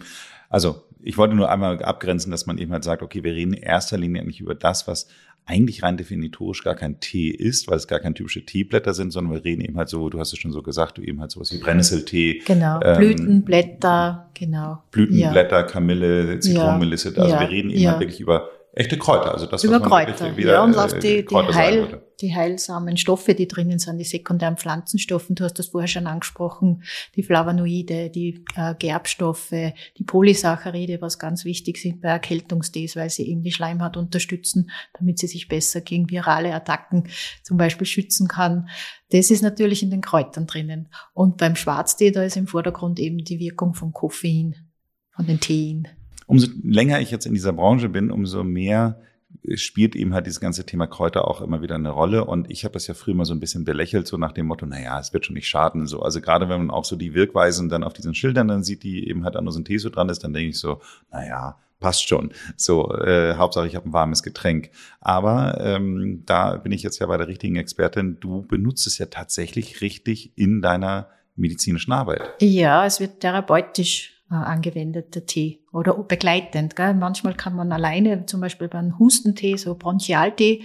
Also 0.50 0.84
ich 1.04 1.18
wollte 1.18 1.36
nur 1.36 1.50
einmal 1.50 1.82
abgrenzen, 1.84 2.32
dass 2.32 2.46
man 2.46 2.58
eben 2.58 2.72
halt 2.72 2.84
sagt, 2.84 3.02
okay, 3.02 3.24
wir 3.24 3.34
reden 3.34 3.54
in 3.54 3.64
erster 3.64 3.98
Linie 3.98 4.24
nicht 4.24 4.40
über 4.40 4.56
das, 4.56 4.88
was 4.88 5.08
eigentlich 5.46 5.82
rein 5.82 5.98
definitorisch 5.98 6.64
gar 6.64 6.76
kein 6.76 7.00
Tee 7.00 7.30
ist, 7.30 7.68
weil 7.68 7.78
es 7.78 7.88
gar 7.88 8.00
keine 8.00 8.14
typische 8.14 8.46
Teeblätter 8.46 8.94
sind, 8.94 9.12
sondern 9.12 9.34
wir 9.34 9.44
reden 9.44 9.62
eben 9.62 9.76
halt 9.78 9.90
so, 9.90 10.10
du 10.10 10.20
hast 10.20 10.34
es 10.34 10.40
schon 10.40 10.52
so 10.52 10.62
gesagt, 10.62 11.00
du 11.00 11.02
eben 11.02 11.20
halt 11.20 11.32
sowas 11.32 11.52
wie 11.52 11.58
Brennnesseltee. 11.58 12.42
Genau, 12.46 12.80
ähm, 12.84 12.98
Blütenblätter, 12.98 14.30
genau. 14.36 14.84
Blütenblätter, 14.92 15.62
ja. 15.62 15.64
Kamille, 15.64 16.40
Zitronenmelisse, 16.40 17.14
also 17.18 17.34
ja. 17.34 17.40
wir 17.40 17.50
reden 17.50 17.72
eben 17.72 17.82
ja. 17.82 17.92
halt 17.92 18.02
wirklich 18.02 18.20
über 18.20 18.50
echte 18.74 18.98
Kräuter, 18.98 19.34
also 19.34 19.46
das, 19.48 19.64
Über 19.64 19.76
was 19.76 19.82
man 19.82 19.90
Kräuter, 19.90 20.38
wieder, 20.38 20.54
ja, 20.54 20.64
und 20.64 20.78
auf 20.78 20.98
die, 20.98 21.18
äh, 21.18 21.26
die, 21.26 21.36
Heil, 21.36 22.04
die 22.22 22.34
heilsamen 22.34 22.96
Stoffe, 22.96 23.34
die 23.34 23.48
drinnen 23.48 23.80
sind, 23.80 23.98
die 23.98 24.06
sekundären 24.06 24.56
Pflanzenstoffe, 24.56 25.28
du 25.30 25.44
hast 25.44 25.60
das 25.60 25.68
vorher 25.68 25.90
schon 25.90 26.08
angesprochen, 26.08 26.84
die 27.16 27.24
Flavonoide, 27.24 28.10
die 28.10 28.46
äh, 28.56 28.76
Gerbstoffe, 28.76 29.50
die 29.98 30.04
Polysaccharide, 30.06 31.02
was 31.02 31.20
ganz 31.20 31.44
wichtig 31.44 31.78
sind 31.80 32.02
bei 32.02 32.10
Erkältungstees, 32.10 32.96
weil 32.96 33.10
sie 33.10 33.28
eben 33.30 33.44
die 33.44 33.52
Schleimhaut 33.52 33.98
unterstützen, 33.98 34.72
damit 34.98 35.20
sie 35.20 35.28
sich 35.28 35.50
besser 35.50 35.82
gegen 35.82 36.10
virale 36.10 36.54
Attacken 36.54 37.10
zum 37.44 37.58
Beispiel 37.58 37.88
schützen 37.88 38.30
kann. 38.30 38.70
Das 39.10 39.32
ist 39.32 39.42
natürlich 39.42 39.84
in 39.84 39.92
den 39.92 40.02
Kräutern 40.02 40.48
drinnen. 40.48 40.88
Und 41.14 41.38
beim 41.38 41.58
Schwarztee, 41.58 42.12
da 42.12 42.24
ist 42.24 42.38
im 42.38 42.48
Vordergrund 42.48 43.00
eben 43.00 43.18
die 43.18 43.40
Wirkung 43.40 43.74
von 43.74 43.92
Koffein, 43.92 44.56
von 45.14 45.28
den 45.28 45.42
Teen 45.42 45.90
umso 46.32 46.48
länger 46.64 47.02
ich 47.02 47.12
jetzt 47.12 47.26
in 47.26 47.34
dieser 47.34 47.52
Branche 47.52 47.90
bin, 47.90 48.10
umso 48.10 48.46
mehr 48.46 49.02
spielt 49.56 49.98
eben 49.98 50.14
halt 50.14 50.28
dieses 50.28 50.40
ganze 50.40 50.66
Thema 50.66 50.88
Kräuter 50.88 51.28
auch 51.28 51.42
immer 51.42 51.62
wieder 51.62 51.76
eine 51.76 51.90
Rolle. 51.90 52.24
Und 52.24 52.50
ich 52.50 52.64
habe 52.64 52.74
das 52.74 52.88
ja 52.88 52.94
früher 52.94 53.16
mal 53.16 53.26
so 53.26 53.34
ein 53.34 53.42
bisschen 53.42 53.66
belächelt, 53.66 54.08
so 54.08 54.16
nach 54.16 54.32
dem 54.32 54.46
Motto, 54.46 54.66
naja, 54.66 54.98
es 54.98 55.12
wird 55.12 55.26
schon 55.26 55.36
nicht 55.36 55.50
schaden. 55.50 55.88
So, 55.88 56.02
also 56.02 56.22
gerade 56.22 56.48
wenn 56.48 56.60
man 56.60 56.72
auch 56.72 56.86
so 56.86 56.96
die 56.96 57.14
Wirkweisen 57.14 57.68
dann 57.68 57.84
auf 57.84 57.92
diesen 57.92 58.16
Schildern 58.16 58.48
dann 58.48 58.64
sieht, 58.64 58.84
die 58.84 59.10
eben 59.10 59.26
halt 59.26 59.36
an 59.36 59.44
der 59.44 59.52
Synthese 59.52 59.92
dran 59.92 60.08
ist, 60.08 60.24
dann 60.24 60.32
denke 60.32 60.52
ich 60.52 60.60
so, 60.60 60.80
naja, 61.12 61.58
passt 61.82 62.08
schon. 62.08 62.32
So, 62.56 62.94
äh, 62.94 63.36
Hauptsache 63.36 63.68
ich 63.68 63.76
habe 63.76 63.90
ein 63.90 63.94
warmes 63.94 64.24
Getränk. 64.24 64.70
Aber 65.02 65.60
ähm, 65.60 66.24
da 66.26 66.56
bin 66.56 66.72
ich 66.72 66.82
jetzt 66.82 67.00
ja 67.00 67.08
bei 67.08 67.18
der 67.18 67.28
richtigen 67.28 67.58
Expertin. 67.58 68.22
Du 68.22 68.44
benutzt 68.44 68.88
es 68.88 68.98
ja 69.00 69.08
tatsächlich 69.08 69.82
richtig 69.82 70.38
in 70.38 70.62
deiner 70.62 71.10
medizinischen 71.36 71.92
Arbeit. 71.92 72.22
Ja, 72.40 72.86
es 72.86 73.02
wird 73.02 73.20
therapeutisch 73.20 74.21
äh, 74.32 74.36
angewendeter 74.36 75.26
Tee 75.26 75.60
oder 75.72 75.94
begleitend. 75.96 76.76
Gell? 76.76 76.94
Manchmal 76.94 77.36
kann 77.36 77.56
man 77.56 77.72
alleine, 77.72 78.26
zum 78.26 78.42
Beispiel 78.42 78.70
beim 78.70 78.98
Hustentee, 78.98 79.58
so 79.58 79.76
Bronchialtee, 79.76 80.64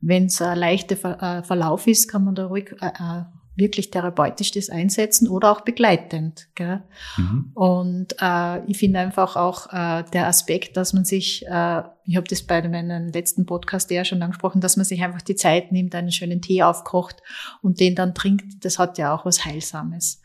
wenn 0.00 0.26
es 0.26 0.42
ein 0.42 0.58
leichter 0.58 0.96
Ver 0.96 1.22
äh, 1.22 1.42
Verlauf 1.42 1.86
ist, 1.86 2.08
kann 2.08 2.24
man 2.24 2.34
da 2.34 2.46
ruhig 2.46 2.74
äh, 2.80 2.88
äh, 2.88 3.24
wirklich 3.56 3.90
therapeutisch 3.90 4.50
das 4.50 4.68
einsetzen 4.68 5.28
oder 5.28 5.50
auch 5.50 5.62
begleitend. 5.62 6.48
Gell? 6.54 6.82
Mhm. 7.16 7.52
Und 7.54 8.14
äh, 8.20 8.62
ich 8.66 8.76
finde 8.76 9.00
einfach 9.00 9.34
auch 9.36 9.72
äh, 9.72 10.04
der 10.12 10.26
Aspekt, 10.26 10.76
dass 10.76 10.92
man 10.92 11.06
sich, 11.06 11.46
äh, 11.46 11.82
ich 12.04 12.16
habe 12.16 12.28
das 12.28 12.42
bei 12.42 12.68
meinem 12.68 13.08
letzten 13.08 13.46
Podcast 13.46 13.90
ja 13.90 14.04
schon 14.04 14.22
angesprochen, 14.22 14.60
dass 14.60 14.76
man 14.76 14.84
sich 14.84 15.02
einfach 15.02 15.22
die 15.22 15.36
Zeit 15.36 15.72
nimmt, 15.72 15.94
einen 15.94 16.12
schönen 16.12 16.42
Tee 16.42 16.62
aufkocht 16.62 17.22
und 17.62 17.80
den 17.80 17.94
dann 17.94 18.14
trinkt, 18.14 18.62
das 18.64 18.78
hat 18.78 18.98
ja 18.98 19.14
auch 19.14 19.24
was 19.24 19.46
Heilsames. 19.46 20.20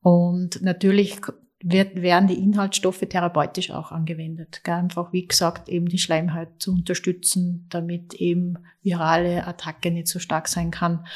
Und 0.00 0.62
natürlich 0.62 1.20
wird, 1.62 2.00
werden 2.00 2.28
die 2.28 2.38
Inhaltsstoffe 2.38 3.00
therapeutisch 3.00 3.70
auch 3.70 3.92
angewendet. 3.92 4.62
Gell? 4.64 4.74
Einfach, 4.74 5.12
wie 5.12 5.26
gesagt, 5.26 5.68
eben 5.68 5.86
die 5.86 5.98
Schleimhaut 5.98 6.48
zu 6.58 6.72
unterstützen, 6.72 7.66
damit 7.70 8.14
eben 8.14 8.58
virale 8.82 9.46
Attacke 9.46 9.90
nicht 9.90 10.08
so 10.08 10.18
stark 10.18 10.48
sein 10.48 10.70
kann. 10.70 11.06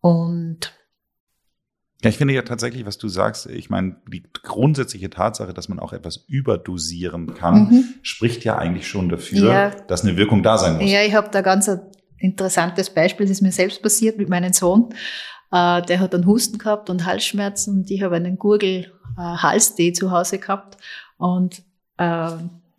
Und 0.00 0.74
ja, 2.02 2.10
ich 2.10 2.16
finde 2.16 2.34
ja 2.34 2.42
tatsächlich, 2.42 2.84
was 2.84 2.98
du 2.98 3.08
sagst, 3.08 3.46
ich 3.46 3.70
meine, 3.70 3.96
die 4.08 4.24
grundsätzliche 4.42 5.08
Tatsache, 5.08 5.54
dass 5.54 5.68
man 5.68 5.78
auch 5.78 5.92
etwas 5.92 6.24
überdosieren 6.26 7.34
kann, 7.34 7.68
mhm. 7.68 7.84
spricht 8.02 8.44
ja 8.44 8.58
eigentlich 8.58 8.88
schon 8.88 9.08
dafür, 9.08 9.52
ja. 9.52 9.70
dass 9.70 10.02
eine 10.02 10.16
Wirkung 10.16 10.42
da 10.42 10.58
sein 10.58 10.78
muss. 10.78 10.90
Ja, 10.90 11.02
ich 11.02 11.14
habe 11.14 11.28
da 11.30 11.42
ganz 11.42 11.68
ein 11.68 11.80
interessantes 12.18 12.90
Beispiel, 12.90 13.26
das 13.26 13.36
ist 13.36 13.42
mir 13.42 13.52
selbst 13.52 13.82
passiert 13.82 14.18
mit 14.18 14.28
meinem 14.28 14.52
Sohn. 14.52 14.88
Äh, 15.52 15.82
der 15.82 16.00
hat 16.00 16.12
einen 16.12 16.26
Husten 16.26 16.58
gehabt 16.58 16.90
und 16.90 17.06
Halsschmerzen 17.06 17.78
und 17.78 17.90
ich 17.90 18.02
habe 18.02 18.16
einen 18.16 18.36
Gurgel-Halstee 19.16 19.92
zu 19.92 20.10
Hause 20.10 20.38
gehabt. 20.38 20.76
Und 21.18 21.62
äh, 21.98 22.30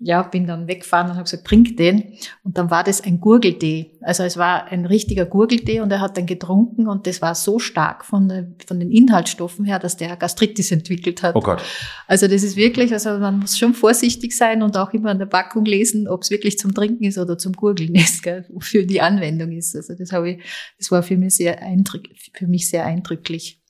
ja, 0.06 0.22
bin 0.22 0.46
dann 0.46 0.68
weggefahren 0.68 1.08
und 1.08 1.14
habe 1.14 1.24
gesagt, 1.24 1.48
trink 1.48 1.78
den. 1.78 2.18
Und 2.44 2.58
dann 2.58 2.70
war 2.70 2.84
das 2.84 3.02
ein 3.02 3.22
Gurgeltee. 3.22 3.92
Also 4.02 4.24
es 4.24 4.36
war 4.36 4.66
ein 4.66 4.86
richtiger 4.86 5.26
Gurgeltee 5.26 5.80
und 5.80 5.92
er 5.92 6.02
hat 6.02 6.18
dann 6.18 6.26
getrunken 6.26 6.90
und 6.90 7.08
das 7.08 7.22
war 7.22 7.36
so 7.36 7.58
stark 7.58 8.04
von, 8.04 8.28
der, 8.28 8.48
von 8.68 8.82
den 8.82 8.92
Inhaltsstoffen 8.92 9.64
her, 9.64 9.80
dass 9.80 9.96
der 9.96 10.18
Gastritis 10.18 10.72
entwickelt 10.72 11.24
hat. 11.24 11.36
Oh 11.36 11.40
Gott. 11.40 11.62
Also 12.06 12.28
das 12.28 12.44
ist 12.44 12.58
wirklich, 12.58 12.92
also 12.92 13.12
man 13.12 13.40
muss 13.40 13.58
schon 13.58 13.74
vorsichtig 13.74 14.36
sein 14.36 14.62
und 14.62 14.76
auch 14.76 14.92
immer 14.92 15.12
an 15.12 15.20
der 15.20 15.26
Packung 15.26 15.64
lesen, 15.64 16.10
ob 16.10 16.24
es 16.24 16.32
wirklich 16.32 16.60
zum 16.60 16.74
Trinken 16.74 17.06
ist 17.06 17.18
oder 17.18 17.38
zum 17.38 17.54
Gurgeln 17.54 17.96
ist, 17.96 18.24
gell, 18.24 18.46
wofür 18.50 18.86
die 18.86 19.00
Anwendung 19.00 19.54
ist. 19.54 19.74
Also 19.74 19.96
das 19.96 20.12
habe 20.12 20.32
ich, 20.32 20.44
das 20.78 20.92
war 20.92 21.02
für 21.02 21.16
mich 21.16 21.36
sehr 21.36 21.62
eindrücklich, 21.62 22.30
für 22.34 22.48
mich 22.48 22.70
sehr 22.70 22.86
eindrücklich. 22.86 23.63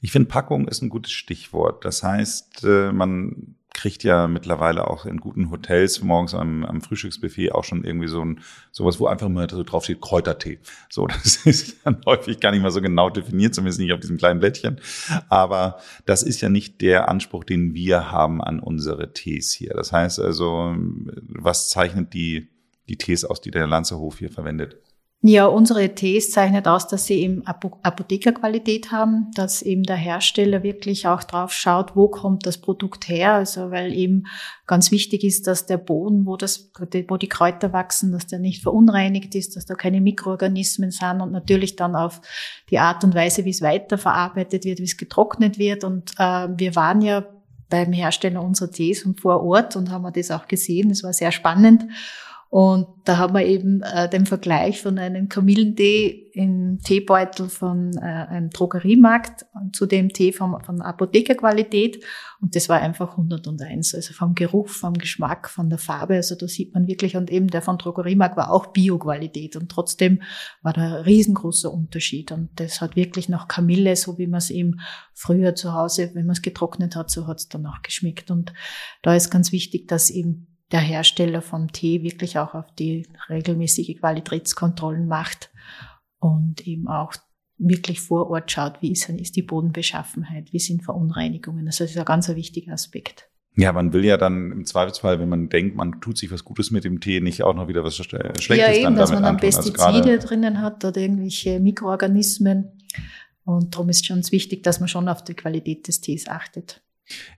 Ich 0.00 0.12
finde, 0.12 0.28
Packung 0.28 0.68
ist 0.68 0.82
ein 0.82 0.88
gutes 0.88 1.12
Stichwort. 1.12 1.84
Das 1.84 2.02
heißt, 2.02 2.64
äh, 2.64 2.92
man 2.92 3.56
kriegt 3.72 4.02
ja 4.02 4.26
mittlerweile 4.26 4.88
auch 4.88 5.06
in 5.06 5.18
guten 5.18 5.50
Hotels 5.50 6.02
morgens 6.02 6.34
am, 6.34 6.64
am 6.64 6.80
Frühstücksbuffet 6.80 7.52
auch 7.52 7.64
schon 7.64 7.84
irgendwie 7.84 8.08
so 8.08 8.24
ein 8.24 8.40
sowas, 8.72 8.98
wo 8.98 9.06
einfach 9.06 9.28
mal 9.28 9.48
so 9.48 9.62
drauf 9.62 9.84
steht 9.84 10.00
Kräutertee. 10.00 10.58
So, 10.88 11.06
das 11.24 11.46
ist 11.46 11.76
dann 11.84 12.00
häufig 12.06 12.40
gar 12.40 12.50
nicht 12.50 12.62
mal 12.62 12.70
so 12.70 12.80
genau 12.80 13.10
definiert, 13.10 13.54
zumindest 13.54 13.80
nicht 13.80 13.92
auf 13.92 14.00
diesem 14.00 14.18
kleinen 14.18 14.40
Blättchen. 14.40 14.80
Aber 15.28 15.78
das 16.04 16.22
ist 16.22 16.40
ja 16.40 16.48
nicht 16.48 16.80
der 16.80 17.08
Anspruch, 17.08 17.44
den 17.44 17.74
wir 17.74 18.10
haben 18.10 18.42
an 18.42 18.60
unsere 18.60 19.12
Tees 19.12 19.52
hier. 19.52 19.72
Das 19.74 19.92
heißt 19.92 20.20
also, 20.20 20.74
was 21.28 21.70
zeichnet 21.70 22.12
die 22.12 22.48
die 22.88 22.96
Tees 22.96 23.24
aus, 23.24 23.40
die 23.40 23.52
der 23.52 23.68
Lanzerhof 23.68 24.18
hier 24.18 24.30
verwendet? 24.30 24.76
Ja, 25.22 25.44
unsere 25.44 25.94
Tees 25.94 26.30
zeichnet 26.30 26.66
aus, 26.66 26.88
dass 26.88 27.04
sie 27.04 27.20
eben 27.20 27.46
Apothekerqualität 27.46 28.90
haben, 28.90 29.30
dass 29.34 29.60
eben 29.60 29.82
der 29.82 29.96
Hersteller 29.96 30.62
wirklich 30.62 31.06
auch 31.08 31.22
drauf 31.22 31.52
schaut, 31.52 31.94
wo 31.94 32.08
kommt 32.08 32.46
das 32.46 32.56
Produkt 32.56 33.06
her. 33.06 33.34
Also 33.34 33.70
weil 33.70 33.92
eben 33.92 34.24
ganz 34.66 34.90
wichtig 34.90 35.22
ist, 35.22 35.46
dass 35.46 35.66
der 35.66 35.76
Boden, 35.76 36.24
wo 36.24 36.38
das, 36.38 36.70
wo 37.08 37.18
die 37.18 37.28
Kräuter 37.28 37.74
wachsen, 37.74 38.12
dass 38.12 38.28
der 38.28 38.38
nicht 38.38 38.62
verunreinigt 38.62 39.34
ist, 39.34 39.56
dass 39.56 39.66
da 39.66 39.74
keine 39.74 40.00
Mikroorganismen 40.00 40.90
sind 40.90 41.20
und 41.20 41.32
natürlich 41.32 41.76
dann 41.76 41.96
auf 41.96 42.22
die 42.70 42.78
Art 42.78 43.04
und 43.04 43.14
Weise, 43.14 43.44
wie 43.44 43.50
es 43.50 43.60
weiterverarbeitet 43.60 44.64
wird, 44.64 44.78
wie 44.78 44.84
es 44.84 44.96
getrocknet 44.96 45.58
wird. 45.58 45.84
Und 45.84 46.12
äh, 46.16 46.48
wir 46.56 46.74
waren 46.76 47.02
ja 47.02 47.26
beim 47.68 47.92
Hersteller 47.92 48.42
unserer 48.42 48.70
Tees 48.70 49.04
und 49.04 49.20
vor 49.20 49.42
Ort 49.42 49.76
und 49.76 49.90
haben 49.90 50.02
wir 50.02 50.12
das 50.12 50.30
auch 50.30 50.48
gesehen. 50.48 50.90
Es 50.90 51.04
war 51.04 51.12
sehr 51.12 51.30
spannend. 51.30 51.84
Und 52.50 52.88
da 53.04 53.16
haben 53.18 53.34
wir 53.34 53.46
eben 53.46 53.80
äh, 53.82 54.10
den 54.10 54.26
Vergleich 54.26 54.82
von 54.82 54.98
einem 54.98 55.28
Kamillentee 55.28 56.30
im 56.32 56.80
Teebeutel 56.82 57.48
von 57.48 57.96
äh, 57.96 58.00
einem 58.00 58.50
Drogeriemarkt 58.50 59.46
zu 59.72 59.86
dem 59.86 60.08
Tee 60.08 60.32
von, 60.32 60.60
von 60.64 60.82
Apothekerqualität. 60.82 62.04
Und 62.40 62.56
das 62.56 62.68
war 62.68 62.80
einfach 62.80 63.12
101. 63.12 63.94
Also 63.94 64.14
vom 64.14 64.34
Geruch, 64.34 64.68
vom 64.68 64.94
Geschmack, 64.94 65.48
von 65.48 65.70
der 65.70 65.78
Farbe. 65.78 66.16
Also 66.16 66.34
da 66.34 66.48
sieht 66.48 66.74
man 66.74 66.88
wirklich, 66.88 67.16
und 67.16 67.30
eben 67.30 67.46
der 67.46 67.62
von 67.62 67.78
Drogeriemarkt 67.78 68.36
war 68.36 68.50
auch 68.50 68.66
Bioqualität. 68.66 69.54
Und 69.54 69.70
trotzdem 69.70 70.22
war 70.60 70.72
da 70.72 70.82
ein 70.96 71.04
riesengroßer 71.04 71.72
Unterschied. 71.72 72.32
Und 72.32 72.50
das 72.56 72.80
hat 72.80 72.96
wirklich 72.96 73.28
nach 73.28 73.46
Kamille, 73.46 73.94
so 73.94 74.18
wie 74.18 74.26
man 74.26 74.38
es 74.38 74.50
eben 74.50 74.80
früher 75.14 75.54
zu 75.54 75.72
Hause, 75.72 76.10
wenn 76.14 76.26
man 76.26 76.32
es 76.32 76.42
getrocknet 76.42 76.96
hat, 76.96 77.12
so 77.12 77.28
hat 77.28 77.38
es 77.38 77.48
dann 77.48 77.66
auch 77.66 77.82
geschmeckt. 77.82 78.32
Und 78.32 78.52
da 79.02 79.14
ist 79.14 79.30
ganz 79.30 79.52
wichtig, 79.52 79.86
dass 79.86 80.10
eben 80.10 80.48
der 80.72 80.80
Hersteller 80.80 81.42
von 81.42 81.68
Tee 81.68 82.02
wirklich 82.02 82.38
auch 82.38 82.54
auf 82.54 82.66
die 82.78 83.06
regelmäßige 83.28 83.98
Qualitätskontrollen 83.98 85.06
macht 85.06 85.50
und 86.18 86.66
eben 86.66 86.88
auch 86.88 87.14
wirklich 87.58 88.00
vor 88.00 88.30
Ort 88.30 88.50
schaut, 88.50 88.80
wie 88.80 88.92
ist, 88.92 89.08
ist 89.08 89.36
die 89.36 89.42
Bodenbeschaffenheit, 89.42 90.52
wie 90.52 90.58
sind 90.58 90.82
Verunreinigungen. 90.82 91.66
Also 91.66 91.84
das 91.84 91.92
ist 91.92 91.98
ein 91.98 92.04
ganz 92.04 92.28
wichtiger 92.28 92.72
Aspekt. 92.72 93.28
Ja, 93.56 93.72
man 93.72 93.92
will 93.92 94.04
ja 94.04 94.16
dann 94.16 94.52
im 94.52 94.64
Zweifelsfall, 94.64 95.18
wenn 95.18 95.28
man 95.28 95.48
denkt, 95.48 95.76
man 95.76 96.00
tut 96.00 96.16
sich 96.16 96.30
was 96.30 96.44
Gutes 96.44 96.70
mit 96.70 96.84
dem 96.84 97.00
Tee, 97.00 97.20
nicht 97.20 97.42
auch 97.42 97.54
noch 97.54 97.68
wieder 97.68 97.82
was 97.82 97.96
Schlechtes 97.96 98.46
ja, 98.48 98.72
eben, 98.72 98.94
dass 98.94 99.10
man 99.10 99.22
dann 99.22 99.34
antun. 99.34 99.46
Also 99.52 99.72
Pestizide 99.72 100.18
drinnen 100.18 100.62
hat 100.62 100.84
oder 100.84 101.00
irgendwelche 101.00 101.58
Mikroorganismen. 101.58 102.70
Und 103.44 103.74
darum 103.74 103.88
ist 103.88 104.06
schon 104.06 104.22
wichtig, 104.30 104.62
dass 104.62 104.78
man 104.78 104.88
schon 104.88 105.08
auf 105.08 105.24
die 105.24 105.34
Qualität 105.34 105.88
des 105.88 106.00
Tees 106.00 106.28
achtet. 106.28 106.80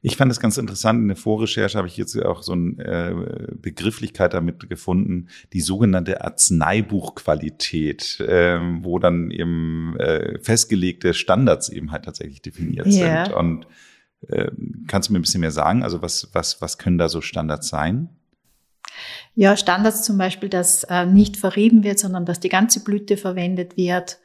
Ich 0.00 0.16
fand 0.16 0.30
es 0.30 0.40
ganz 0.40 0.58
interessant. 0.58 1.00
In 1.00 1.08
der 1.08 1.16
Vorrecherche 1.16 1.78
habe 1.78 1.88
ich 1.88 1.96
jetzt 1.96 2.20
auch 2.22 2.42
so 2.42 2.52
eine 2.52 2.84
äh, 2.84 3.54
Begrifflichkeit 3.54 4.34
damit 4.34 4.68
gefunden, 4.68 5.28
die 5.52 5.60
sogenannte 5.60 6.22
Arzneibuchqualität, 6.22 8.22
ähm, 8.26 8.84
wo 8.84 8.98
dann 8.98 9.30
eben 9.30 9.96
äh, 9.98 10.38
festgelegte 10.40 11.14
Standards 11.14 11.68
eben 11.68 11.92
halt 11.92 12.04
tatsächlich 12.04 12.42
definiert 12.42 12.86
Ja. 12.86 13.26
sind. 13.26 13.34
Und 13.34 13.66
äh, 14.28 14.50
kannst 14.86 15.08
du 15.08 15.12
mir 15.12 15.18
ein 15.18 15.22
bisschen 15.22 15.40
mehr 15.40 15.50
sagen? 15.50 15.82
Also 15.82 16.02
was, 16.02 16.28
was, 16.32 16.60
was 16.60 16.78
können 16.78 16.98
da 16.98 17.08
so 17.08 17.20
Standards 17.20 17.68
sein? 17.68 18.08
Ja, 19.34 19.56
Standards 19.56 20.02
zum 20.02 20.18
Beispiel, 20.18 20.48
dass 20.48 20.84
äh, 20.84 21.06
nicht 21.06 21.36
verrieben 21.36 21.82
wird, 21.82 21.98
sondern 21.98 22.26
dass 22.26 22.40
die 22.40 22.50
ganze 22.50 22.84
Blüte 22.84 23.16
verwendet 23.16 23.76
wird 23.76 24.18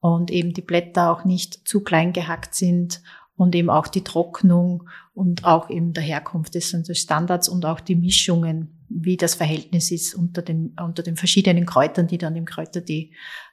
und 0.00 0.30
eben 0.30 0.54
die 0.54 0.62
Blätter 0.62 1.10
auch 1.10 1.24
nicht 1.24 1.68
zu 1.68 1.82
klein 1.82 2.12
gehackt 2.12 2.54
sind 2.54 3.02
und 3.36 3.54
eben 3.54 3.70
auch 3.70 3.88
die 3.88 4.04
Trocknung 4.04 4.88
und 5.14 5.44
auch 5.44 5.70
eben 5.70 5.92
der 5.92 6.02
Herkunft. 6.02 6.54
Das 6.54 6.70
sind 6.70 6.86
so 6.86 6.94
Standards 6.94 7.48
und 7.48 7.64
auch 7.66 7.80
die 7.80 7.96
Mischungen, 7.96 8.84
wie 8.88 9.16
das 9.16 9.34
Verhältnis 9.34 9.90
ist 9.90 10.14
unter 10.14 10.42
den, 10.42 10.76
unter 10.80 11.02
den 11.02 11.16
verschiedenen 11.16 11.66
Kräutern, 11.66 12.06
die 12.06 12.18
dann 12.18 12.36
im 12.36 12.44
Kräutertee 12.44 13.12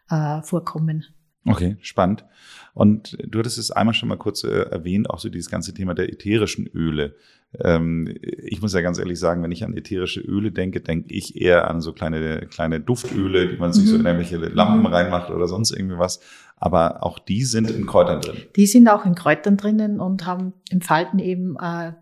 äh, 0.09 0.41
vorkommen. 0.43 1.05
Okay, 1.45 1.77
spannend. 1.81 2.23
Und 2.73 3.17
du 3.27 3.39
hattest 3.39 3.57
es 3.57 3.71
einmal 3.71 3.93
schon 3.93 4.09
mal 4.09 4.17
kurz 4.17 4.43
äh, 4.43 4.47
erwähnt, 4.69 5.09
auch 5.09 5.19
so 5.19 5.29
dieses 5.29 5.49
ganze 5.49 5.73
Thema 5.73 5.93
der 5.93 6.11
ätherischen 6.13 6.67
Öle. 6.67 7.15
Ähm, 7.59 8.07
ich 8.21 8.61
muss 8.61 8.73
ja 8.73 8.81
ganz 8.81 8.97
ehrlich 8.99 9.19
sagen, 9.19 9.43
wenn 9.43 9.51
ich 9.51 9.63
an 9.65 9.75
ätherische 9.75 10.21
Öle 10.21 10.51
denke, 10.51 10.81
denke 10.81 11.13
ich 11.13 11.41
eher 11.41 11.69
an 11.69 11.81
so 11.81 11.91
kleine, 11.93 12.45
kleine 12.47 12.79
Duftöle, 12.79 13.47
die 13.49 13.57
man 13.57 13.73
sich 13.73 13.87
so 13.89 13.95
in 13.95 14.01
Mhm. 14.01 14.07
irgendwelche 14.07 14.37
Lampen 14.37 14.81
Mhm. 14.81 14.85
reinmacht 14.85 15.31
oder 15.31 15.47
sonst 15.47 15.71
irgendwie 15.71 15.97
was. 15.97 16.21
Aber 16.57 17.03
auch 17.03 17.17
die 17.19 17.43
sind 17.43 17.69
in 17.71 17.87
Kräutern 17.87 18.21
drin. 18.21 18.37
Die 18.55 18.67
sind 18.67 18.87
auch 18.87 19.03
in 19.05 19.15
Kräutern 19.15 19.57
drinnen 19.57 19.99
und 19.99 20.25
haben 20.27 20.53
entfalten 20.69 21.19
eben 21.19 21.57
äh, 21.59 21.93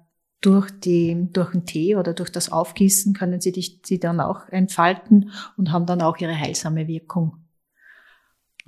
durch 0.41 0.69
die 0.69 1.29
durch 1.34 1.51
den 1.51 1.65
Tee 1.65 1.96
oder 1.96 2.13
durch 2.13 2.29
das 2.29 2.51
Aufgießen 2.51 3.13
können 3.13 3.41
sie 3.41 3.51
dich 3.53 3.79
sie 3.84 4.00
dann 4.00 4.19
auch 4.19 4.50
entfalten 4.50 5.31
und 5.58 5.72
haben 5.72 5.86
dann 5.86 6.01
auch 6.01 6.17
ihre 6.17 6.38
heilsame 6.38 6.88
Wirkung. 6.88 7.38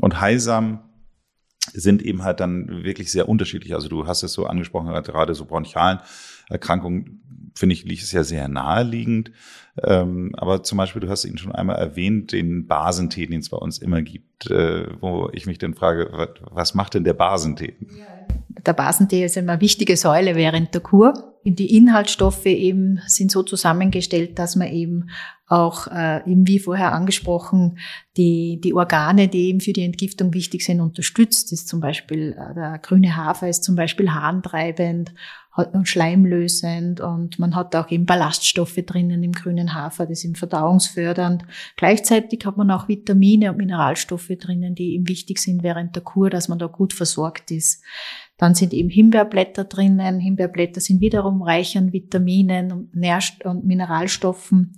Und 0.02 0.20
heilsam 0.20 0.82
sind 1.74 2.02
eben 2.02 2.24
halt 2.24 2.40
dann 2.40 2.84
wirklich 2.84 3.12
sehr 3.12 3.30
unterschiedlich. 3.30 3.74
Also 3.74 3.88
du 3.88 4.08
hast 4.08 4.24
es 4.24 4.34
so 4.34 4.46
angesprochen, 4.48 4.92
gerade 5.04 5.36
so 5.36 5.46
bronchialen 5.46 6.00
Erkrankungen, 6.50 7.52
finde 7.56 7.74
ich, 7.74 7.84
liegt 7.86 8.04
es 8.04 8.12
ja 8.12 8.24
sehr 8.24 8.48
naheliegend. 8.48 9.32
Ähm, 9.84 10.32
aber 10.36 10.64
zum 10.64 10.78
Beispiel, 10.78 11.02
du 11.02 11.10
hast 11.10 11.24
ihn 11.24 11.38
schon 11.38 11.52
einmal 11.54 11.78
erwähnt, 11.78 12.32
den 12.34 12.68
Basentee, 12.68 13.28
den 13.28 13.40
es 13.40 13.50
bei 13.50 13.58
uns 13.58 13.78
immer 13.78 14.02
gibt, 14.02 14.50
äh, 14.50 14.88
wo 15.00 15.30
ich 15.34 15.46
mich 15.46 15.60
dann 15.60 15.76
frage, 15.76 16.30
was, 16.50 16.74
macht 16.74 16.96
denn 16.96 17.04
der 17.04 17.14
Basentee? 17.14 17.78
Der 18.66 18.74
Basentee 18.74 19.26
ist 19.26 19.38
immer 19.38 19.54
eine 19.54 19.62
wichtige 19.62 19.98
Säule 19.98 20.36
während 20.36 20.74
der 20.74 20.82
Kur. 20.82 21.14
Die 21.44 21.76
Inhaltsstoffe 21.76 22.46
eben 22.46 23.00
sind 23.08 23.32
so 23.32 23.42
zusammengestellt, 23.42 24.38
dass 24.38 24.56
man 24.56 24.68
eben 24.68 25.10
auch, 25.48 25.88
äh, 25.88 26.22
eben 26.30 26.48
wie 26.48 26.60
vorher 26.60 26.94
angesprochen, 26.94 27.78
die, 28.16 28.62
die 28.64 28.74
Organe, 28.74 29.28
die 29.28 29.48
eben 29.48 29.60
für 29.60 29.74
die 29.74 29.84
Entgiftung 29.84 30.34
wichtig 30.34 30.64
sind, 30.64 30.80
unterstützt. 30.80 31.52
Das 31.52 31.62
ist 31.62 31.68
zum 31.68 31.80
Beispiel, 31.80 32.38
äh, 32.38 32.54
der 32.54 32.80
grüne 32.80 33.18
Hafer 33.18 33.50
ist 33.50 33.64
zum 33.64 33.76
Beispiel 33.76 34.12
harntreibend 34.12 35.14
und 35.74 35.88
schleimlösend 35.88 37.02
und 37.02 37.38
man 37.38 37.56
hat 37.56 37.76
auch 37.76 37.92
eben 37.92 38.06
Ballaststoffe 38.06 38.80
drinnen 38.86 39.22
im 39.22 39.34
grünen 39.34 39.74
Hafer, 39.74 40.06
die 40.06 40.16
sind 40.16 40.38
verdauungsfördernd. 40.38 41.44
Gleichzeitig 41.76 42.46
hat 42.46 42.56
man 42.56 42.72
auch 42.72 42.88
Vitamine 42.88 43.52
und 43.52 43.58
Mineralstoffe 43.58 44.32
drinnen, 44.40 44.76
die 44.76 44.94
eben 44.94 45.10
wichtig 45.10 45.40
sind 45.40 45.62
während 45.62 45.96
der 45.96 46.04
Kur, 46.04 46.30
dass 46.30 46.48
man 46.48 46.60
da 46.60 46.68
gut 46.68 46.94
versorgt 46.94 47.52
ist. 47.52 47.84
Dann 48.42 48.56
sind 48.56 48.74
eben 48.74 48.90
Himbeerblätter 48.90 49.66
drinnen. 49.66 50.20
Himbeerblätter 50.20 50.82
sind 50.82 51.00
wiederum 51.00 51.44
reich 51.44 51.78
an 51.78 51.94
Vitaminen 51.94 52.72
und, 52.72 52.96
Nährst 52.96 53.46
und 53.46 53.66
Mineralstoffen. 53.66 54.76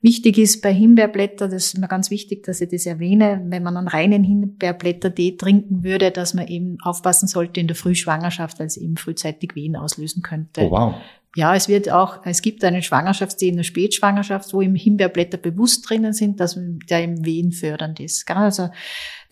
Wichtig 0.00 0.38
ist 0.38 0.62
bei 0.62 0.72
Himbeerblätter, 0.72 1.48
das 1.48 1.66
ist 1.66 1.78
mir 1.78 1.88
ganz 1.88 2.10
wichtig, 2.10 2.44
dass 2.44 2.60
ich 2.60 2.68
das 2.68 2.86
erwähne, 2.86 3.42
wenn 3.46 3.64
man 3.64 3.76
einen 3.76 3.88
reinen 3.88 4.22
Himbeerblättertee 4.22 5.36
trinken 5.36 5.82
würde, 5.82 6.12
dass 6.12 6.34
man 6.34 6.46
eben 6.46 6.78
aufpassen 6.82 7.26
sollte 7.26 7.58
in 7.58 7.66
der 7.66 7.74
Frühschwangerschaft, 7.74 8.60
weil 8.60 8.68
es 8.68 8.76
eben 8.76 8.96
frühzeitig 8.96 9.56
Wehen 9.56 9.74
auslösen 9.74 10.22
könnte. 10.22 10.60
Oh 10.60 10.70
wow. 10.70 10.94
Ja, 11.36 11.56
es 11.56 11.68
wird 11.68 11.90
auch, 11.90 12.24
es 12.24 12.42
gibt 12.42 12.62
einen 12.62 12.82
Schwangerschaftstee 12.82 13.48
in 13.48 13.56
der 13.56 13.64
Spätschwangerschaft, 13.64 14.54
wo 14.54 14.62
eben 14.62 14.76
Himbeerblätter 14.76 15.36
bewusst 15.36 15.88
drinnen 15.90 16.12
sind, 16.12 16.38
dass 16.38 16.56
der 16.88 17.02
eben 17.02 17.24
wehenfördernd 17.24 17.98
ist. 17.98 18.30
Also, 18.30 18.68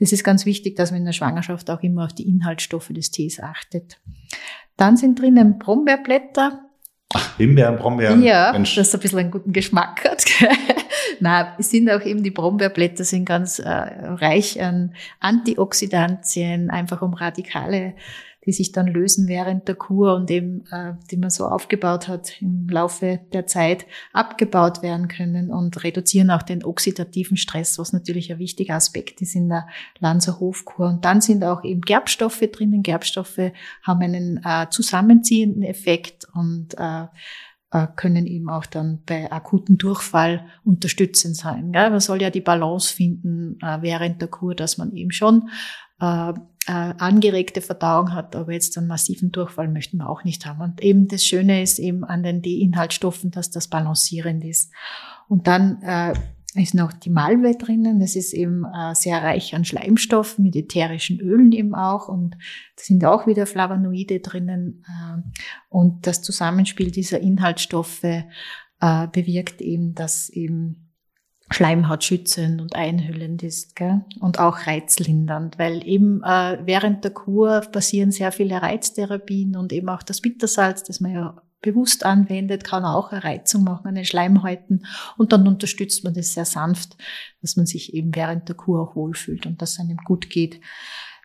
das 0.03 0.11
ist 0.11 0.25
ganz 0.25 0.47
wichtig, 0.47 0.75
dass 0.75 0.91
man 0.91 0.99
in 0.99 1.05
der 1.05 1.13
Schwangerschaft 1.13 1.71
auch 1.71 1.81
immer 1.81 2.07
auf 2.07 2.13
die 2.13 2.29
Inhaltsstoffe 2.29 2.89
des 2.89 3.13
Tees 3.13 3.39
achtet. 3.39 4.01
Dann 4.77 4.97
sind 4.97 5.21
drinnen 5.21 5.61
Brombeerblätter. 5.61 6.59
Himbeeren, 7.37 7.77
Brombeeren. 7.77 8.21
ja, 8.21 8.51
Mensch. 8.51 8.75
das 8.75 8.93
ein 8.93 8.99
bisschen 9.01 9.21
einen 9.21 9.31
guten 9.31 9.53
Geschmack 9.53 10.05
hat. 10.05 10.25
Na, 11.21 11.55
es 11.57 11.71
sind 11.71 11.89
auch 11.89 12.01
eben 12.01 12.25
die 12.25 12.33
Brombeerblätter 12.33 13.05
sind 13.05 13.27
ganz 13.27 13.61
äh, 13.61 13.69
reich 13.69 14.61
an 14.61 14.97
Antioxidantien, 15.21 16.71
einfach 16.71 17.01
um 17.01 17.15
Radikale 17.15 17.95
die 18.45 18.53
sich 18.53 18.73
dann 18.73 18.87
lösen 18.87 19.29
während 19.29 19.69
der 19.69 19.77
Kur 19.77 20.15
und 20.15 20.31
eben, 20.31 20.65
äh, 20.71 20.95
die 21.11 21.17
man 21.17 21.31
so 21.31 21.47
aufgebaut 21.47 22.09
hat 22.09 22.41
im 22.41 22.69
Laufe 22.69 23.21
der 23.33 23.47
Zeit, 23.47 23.87
abgebaut 24.13 24.83
werden 24.83 25.09
können 25.09 25.51
und 25.51 25.85
reduzieren 25.85 26.31
auch 26.31 26.43
den 26.43 26.65
oxidativen 26.65 27.37
Stress, 27.37 27.79
was 27.79 27.93
natürlich 27.93 28.33
ein 28.33 28.39
wichtiger 28.39 28.75
Aspekt 28.75 29.21
ist 29.23 29.37
in 29.37 29.49
der 29.49 29.69
Lanzer 30.01 30.41
Hofkur. 30.41 30.89
Und 30.89 31.05
dann 31.05 31.21
sind 31.21 31.45
auch 31.45 31.63
eben 31.63 31.83
Gerbstoffe 31.83 32.43
drinnen. 32.53 32.83
Gerbstoffe 32.83 33.53
haben 33.83 34.03
einen 34.03 34.41
äh, 34.45 34.67
zusammenziehenden 34.71 35.63
Effekt 35.63 36.27
und 36.35 36.75
äh, 36.79 37.05
äh 37.71 37.87
können 37.95 38.27
eben 38.27 38.51
auch 38.51 38.67
dann 38.67 39.03
bei 39.07 39.31
akuten 39.31 39.79
Durchfall 39.79 40.47
unterstützend 40.65 41.37
sein. 41.37 41.71
Gell? 41.71 41.91
Man 41.91 42.01
soll 42.01 42.21
ja 42.21 42.31
die 42.31 42.41
Balance 42.41 42.93
finden 42.93 43.59
äh, 43.63 43.79
während 43.83 44.21
der 44.21 44.29
Kur, 44.29 44.57
dass 44.57 44.79
man 44.79 44.93
eben 44.93 45.13
schon 45.13 45.49
äh, 46.67 46.73
angeregte 46.73 47.61
Verdauung 47.61 48.15
hat, 48.15 48.37
aber 48.37 48.53
jetzt 48.53 48.79
einen 48.79 48.87
massiven 48.87 49.33
Durchfall 49.33 49.69
möchten 49.69 49.99
wir 49.99 50.09
auch 50.09 50.25
nicht 50.25 50.47
haben. 50.47 50.61
Und 50.61 50.83
eben 50.83 51.09
das 51.09 51.25
Schöne 51.25 51.63
ist 51.63 51.79
eben 51.79 52.05
an 52.05 52.23
den 52.23 52.43
D-Inhaltsstoffen, 52.43 53.31
dass 53.31 53.51
das 53.51 53.69
balancierend 53.69 54.45
ist. 54.45 54.73
Und 55.29 55.47
dann 55.47 55.83
äh, 55.83 56.15
ist 56.55 56.75
noch 56.75 56.93
die 56.93 57.11
Malve 57.11 57.57
drinnen. 57.57 57.99
Das 57.99 58.15
ist 58.15 58.33
eben 58.33 58.65
äh, 58.65 58.95
sehr 58.95 59.23
reich 59.23 59.55
an 59.55 59.65
Schleimstoffen 59.65 60.45
mit 60.45 60.55
ätherischen 60.55 61.19
Ölen 61.19 61.51
eben 61.53 61.75
auch. 61.75 62.09
Und 62.09 62.35
da 62.77 62.83
sind 62.83 63.05
auch 63.05 63.27
wieder 63.27 63.47
Flavonoide 63.47 64.21
drinnen. 64.21 64.85
Äh, 64.87 65.23
und 65.69 66.07
das 66.07 66.23
Zusammenspiel 66.23 66.91
dieser 66.91 67.21
Inhaltsstoffe 67.21 68.05
äh, 68.05 68.25
bewirkt 68.81 69.61
eben, 69.63 69.95
dass 69.95 70.29
eben 70.29 70.82
Schleimhaut 71.53 72.05
schützend 72.05 72.61
und 72.61 72.75
einhüllend 72.75 73.43
ist 73.43 73.77
gell? 73.77 74.05
und 74.21 74.39
auch 74.39 74.67
reizlindernd, 74.67 75.59
weil 75.59 75.87
eben 75.87 76.23
äh, 76.23 76.59
während 76.65 77.05
der 77.05 77.13
Kur 77.13 77.61
passieren 77.73 78.11
sehr 78.11 78.33
viele 78.33 78.61
Reiztherapien 78.61 79.57
und 79.57 79.73
eben 79.73 79.89
auch 79.89 80.03
das 80.03 80.21
Bittersalz, 80.21 80.83
das 80.85 81.01
man 81.01 81.13
ja 81.13 81.43
bewusst 81.61 82.05
anwendet, 82.05 82.65
kann 82.65 82.85
auch 82.85 83.13
eine 83.13 83.25
Reizung 83.25 83.65
machen 83.65 83.87
an 83.87 83.95
den 83.95 84.05
Schleimhäuten 84.05 84.85
und 85.17 85.33
dann 85.33 85.47
unterstützt 85.47 86.05
man 86.05 86.13
das 86.13 86.35
sehr 86.35 86.45
sanft, 86.45 86.97
dass 87.41 87.57
man 87.57 87.67
sich 87.67 87.95
eben 87.95 88.15
während 88.15 88.49
der 88.49 88.57
Kur 88.57 88.81
auch 88.81 88.97
wohlfühlt 88.97 89.47
und 89.47 89.63
dass 89.63 89.73
es 89.73 89.81
einem 89.81 89.99
gut 89.99 90.29
geht. 90.29 90.61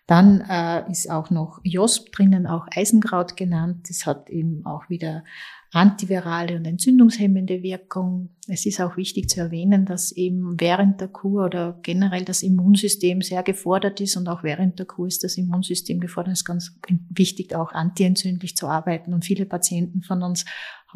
Dann 0.05 0.39
äh, 0.41 0.89
ist 0.89 1.11
auch 1.11 1.31
noch 1.31 1.59
Josp 1.63 2.13
drinnen, 2.13 2.47
auch 2.47 2.65
Eisenkraut 2.73 3.35
genannt. 3.35 3.89
Das 3.89 4.05
hat 4.05 4.29
eben 4.29 4.65
auch 4.65 4.89
wieder 4.89 5.25
antivirale 5.71 6.55
und 6.55 6.65
entzündungshemmende 6.65 7.61
Wirkung. 7.61 8.29
Es 8.47 8.65
ist 8.65 8.79
auch 8.79 8.95
wichtig 8.95 9.29
zu 9.29 9.41
erwähnen, 9.41 9.85
dass 9.85 10.11
eben 10.13 10.59
während 10.59 11.01
der 11.01 11.09
Kur 11.09 11.45
oder 11.45 11.79
generell 11.81 12.23
das 12.23 12.41
Immunsystem 12.41 13.21
sehr 13.21 13.43
gefordert 13.43 13.99
ist 13.99 14.15
und 14.15 14.29
auch 14.29 14.43
während 14.43 14.79
der 14.79 14.85
Kur 14.85 15.07
ist 15.07 15.23
das 15.23 15.37
Immunsystem 15.37 15.99
gefordert. 15.99 16.33
Es 16.33 16.39
ist 16.39 16.45
ganz 16.45 16.79
wichtig, 17.09 17.53
auch 17.53 17.73
antientzündlich 17.73 18.55
zu 18.55 18.67
arbeiten 18.67 19.13
und 19.13 19.25
viele 19.25 19.45
Patienten 19.45 20.03
von 20.03 20.23
uns 20.23 20.45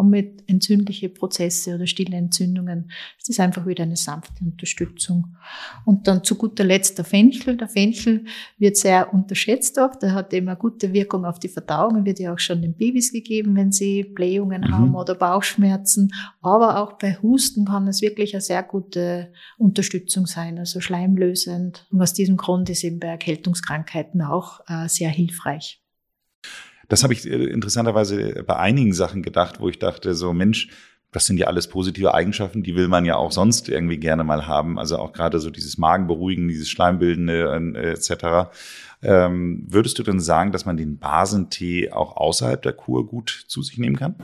wir 0.03 0.31
entzündliche 0.47 1.09
Prozesse 1.09 1.75
oder 1.75 1.87
stille 1.87 2.15
Entzündungen. 2.15 2.91
Es 3.19 3.29
ist 3.29 3.39
einfach 3.39 3.65
wieder 3.65 3.83
eine 3.83 3.95
sanfte 3.95 4.43
Unterstützung. 4.43 5.35
Und 5.85 6.07
dann 6.07 6.23
zu 6.23 6.35
guter 6.35 6.63
Letzt 6.63 6.97
der 6.97 7.05
Fenchel. 7.05 7.57
Der 7.57 7.67
Fenchel 7.67 8.25
wird 8.57 8.77
sehr 8.77 9.13
unterschätzt 9.13 9.79
auch. 9.79 9.95
Der 9.95 10.13
hat 10.13 10.33
eben 10.33 10.47
eine 10.47 10.57
gute 10.57 10.93
Wirkung 10.93 11.25
auf 11.25 11.39
die 11.39 11.49
Verdauung. 11.49 11.97
Er 11.97 12.05
wird 12.05 12.19
ja 12.19 12.33
auch 12.33 12.39
schon 12.39 12.61
den 12.61 12.73
Babys 12.73 13.11
gegeben, 13.11 13.55
wenn 13.55 13.71
sie 13.71 14.03
Blähungen 14.03 14.61
mhm. 14.61 14.71
haben 14.71 14.95
oder 14.95 15.15
Bauchschmerzen. 15.15 16.13
Aber 16.41 16.81
auch 16.81 16.93
bei 16.93 17.17
Husten 17.21 17.65
kann 17.65 17.87
es 17.87 18.01
wirklich 18.01 18.33
eine 18.33 18.41
sehr 18.41 18.63
gute 18.63 19.31
Unterstützung 19.57 20.25
sein, 20.25 20.57
also 20.59 20.79
schleimlösend. 20.79 21.87
Und 21.91 22.01
aus 22.01 22.13
diesem 22.13 22.37
Grund 22.37 22.69
ist 22.69 22.83
eben 22.83 22.99
bei 22.99 23.07
Erkältungskrankheiten 23.07 24.21
auch 24.21 24.61
äh, 24.67 24.87
sehr 24.87 25.09
hilfreich. 25.09 25.80
Das 26.91 27.03
habe 27.03 27.13
ich 27.13 27.25
äh, 27.25 27.45
interessanterweise 27.45 28.43
bei 28.45 28.57
einigen 28.57 28.91
Sachen 28.91 29.23
gedacht, 29.23 29.61
wo 29.61 29.69
ich 29.69 29.79
dachte, 29.79 30.13
so 30.13 30.33
Mensch, 30.33 30.67
das 31.13 31.25
sind 31.25 31.37
ja 31.37 31.47
alles 31.47 31.69
positive 31.69 32.13
Eigenschaften, 32.13 32.63
die 32.63 32.75
will 32.75 32.89
man 32.89 33.05
ja 33.05 33.15
auch 33.15 33.31
sonst 33.31 33.69
irgendwie 33.69 33.95
gerne 33.95 34.25
mal 34.25 34.45
haben. 34.45 34.77
Also 34.77 34.97
auch 34.97 35.13
gerade 35.13 35.39
so 35.39 35.49
dieses 35.49 35.77
Magenberuhigen, 35.77 36.49
dieses 36.49 36.69
Schleimbildende 36.69 37.73
äh, 37.75 37.91
etc. 37.91 38.51
Ähm, 39.01 39.63
würdest 39.69 39.99
du 39.99 40.03
denn 40.03 40.19
sagen, 40.19 40.51
dass 40.51 40.65
man 40.65 40.75
den 40.75 40.99
Basentee 40.99 41.91
auch 41.93 42.17
außerhalb 42.17 42.61
der 42.61 42.73
Kur 42.73 43.07
gut 43.07 43.45
zu 43.47 43.61
sich 43.61 43.77
nehmen 43.77 43.95
kann? 43.95 44.15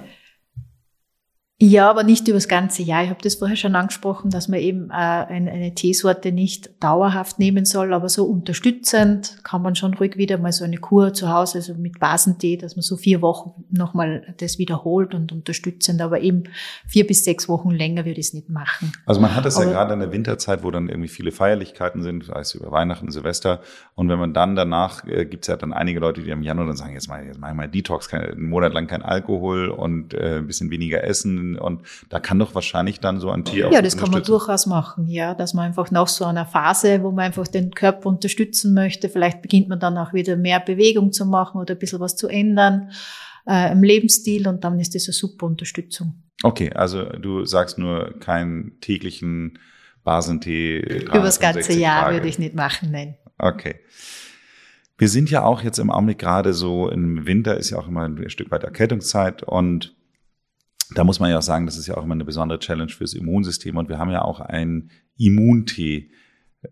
Ja, 1.59 1.89
aber 1.89 2.03
nicht 2.03 2.27
über 2.27 2.37
das 2.37 2.47
ganze 2.47 2.83
Jahr. 2.83 3.03
Ich 3.03 3.09
habe 3.09 3.21
das 3.23 3.33
vorher 3.33 3.57
schon 3.57 3.75
angesprochen, 3.75 4.29
dass 4.29 4.47
man 4.47 4.59
eben 4.59 4.91
äh, 4.91 4.93
eine, 4.93 5.51
eine 5.51 5.73
Teesorte 5.73 6.31
nicht 6.31 6.83
dauerhaft 6.83 7.39
nehmen 7.39 7.65
soll, 7.65 7.95
aber 7.95 8.09
so 8.09 8.25
unterstützend 8.25 9.39
kann 9.43 9.63
man 9.63 9.75
schon 9.75 9.95
ruhig 9.95 10.17
wieder 10.17 10.37
mal 10.37 10.51
so 10.51 10.65
eine 10.65 10.77
Kur 10.77 11.13
zu 11.13 11.29
Hause, 11.29 11.57
also 11.57 11.73
mit 11.73 11.99
Basentee, 11.99 12.57
dass 12.57 12.75
man 12.75 12.83
so 12.83 12.95
vier 12.95 13.23
Wochen 13.23 13.63
nochmal 13.71 14.35
das 14.37 14.59
wiederholt 14.59 15.15
und 15.15 15.31
unterstützend, 15.31 15.99
aber 15.99 16.21
eben 16.21 16.43
vier 16.85 17.07
bis 17.07 17.23
sechs 17.23 17.49
Wochen 17.49 17.71
länger 17.71 18.05
würde 18.05 18.19
ich 18.19 18.27
es 18.27 18.33
nicht 18.35 18.49
machen. 18.49 18.91
Also 19.07 19.19
man 19.19 19.35
hat 19.35 19.43
das 19.43 19.55
aber, 19.55 19.65
ja 19.65 19.71
gerade 19.71 19.95
in 19.95 19.99
der 19.99 20.11
Winterzeit, 20.11 20.63
wo 20.63 20.69
dann 20.69 20.89
irgendwie 20.89 21.09
viele 21.09 21.31
Feierlichkeiten 21.31 22.03
sind, 22.03 22.25
sei 22.25 22.39
es 22.39 22.53
über 22.53 22.71
Weihnachten, 22.71 23.09
Silvester, 23.09 23.61
und 23.95 24.09
wenn 24.09 24.19
man 24.19 24.31
dann 24.31 24.55
danach, 24.55 25.07
äh, 25.07 25.25
gibt 25.25 25.45
es 25.45 25.47
ja 25.47 25.57
dann 25.57 25.73
einige 25.73 25.99
Leute, 25.99 26.21
die 26.21 26.29
im 26.29 26.43
Januar 26.43 26.67
dann 26.67 26.75
sagen, 26.75 26.93
jetzt 26.93 27.07
mal, 27.07 27.25
jetzt 27.25 27.39
mach 27.39 27.49
ich 27.49 27.55
mal 27.55 27.67
Detox, 27.67 28.09
kein, 28.09 28.21
einen 28.21 28.47
Monat 28.47 28.75
lang 28.75 28.85
kein 28.85 29.01
Alkohol 29.01 29.69
und 29.69 30.13
äh, 30.13 30.37
ein 30.37 30.45
bisschen 30.45 30.69
weniger 30.69 31.03
essen, 31.03 31.46
und 31.55 31.81
da 32.09 32.19
kann 32.19 32.39
doch 32.39 32.55
wahrscheinlich 32.55 32.99
dann 32.99 33.19
so 33.19 33.29
ein 33.29 33.45
Tier 33.45 33.69
Ja, 33.71 33.81
das 33.81 33.95
kann 33.95 34.11
man 34.11 34.23
durchaus 34.23 34.65
machen, 34.65 35.07
ja, 35.07 35.33
dass 35.33 35.53
man 35.53 35.65
einfach 35.65 35.91
nach 35.91 36.07
so 36.07 36.25
einer 36.25 36.45
Phase, 36.45 37.03
wo 37.03 37.11
man 37.11 37.25
einfach 37.25 37.47
den 37.47 37.71
Körper 37.71 38.09
unterstützen 38.09 38.73
möchte, 38.73 39.09
vielleicht 39.09 39.41
beginnt 39.41 39.69
man 39.69 39.79
dann 39.79 39.97
auch 39.97 40.13
wieder 40.13 40.35
mehr 40.35 40.59
Bewegung 40.59 41.11
zu 41.11 41.25
machen 41.25 41.61
oder 41.61 41.75
ein 41.75 41.79
bisschen 41.79 41.99
was 41.99 42.15
zu 42.15 42.27
ändern 42.27 42.91
äh, 43.47 43.71
im 43.71 43.83
Lebensstil 43.83 44.47
und 44.47 44.63
dann 44.63 44.79
ist 44.79 44.95
das 44.95 45.07
eine 45.07 45.13
super 45.13 45.45
Unterstützung. 45.45 46.23
Okay, 46.43 46.71
also 46.73 47.03
du 47.03 47.45
sagst 47.45 47.77
nur 47.77 48.19
keinen 48.19 48.79
täglichen 48.81 49.59
Basentee. 50.03 50.79
Über 50.79 51.19
das 51.19 51.39
ganze 51.39 51.73
Jahr 51.73 52.03
Tage. 52.03 52.15
würde 52.15 52.27
ich 52.27 52.39
nicht 52.39 52.55
machen, 52.55 52.91
nein. 52.91 53.17
Okay. 53.37 53.75
Wir 54.97 55.09
sind 55.09 55.29
ja 55.29 55.43
auch 55.43 55.61
jetzt 55.61 55.77
im 55.79 55.91
Augenblick 55.91 56.19
gerade 56.19 56.53
so, 56.53 56.89
im 56.89 57.27
Winter 57.27 57.57
ist 57.57 57.69
ja 57.69 57.77
auch 57.77 57.87
immer 57.87 58.03
ein 58.03 58.29
Stück 58.29 58.49
weit 58.49 58.63
Erkältungszeit 58.63 59.43
und 59.43 59.96
da 60.95 61.03
muss 61.03 61.19
man 61.19 61.29
ja 61.29 61.37
auch 61.37 61.43
sagen, 61.43 61.65
das 61.65 61.77
ist 61.77 61.87
ja 61.87 61.97
auch 61.97 62.03
immer 62.03 62.13
eine 62.13 62.25
besondere 62.25 62.59
Challenge 62.59 62.91
fürs 62.91 63.13
Immunsystem. 63.13 63.77
Und 63.77 63.89
wir 63.89 63.97
haben 63.97 64.11
ja 64.11 64.21
auch 64.21 64.39
einen 64.39 64.91
Immuntee 65.17 66.11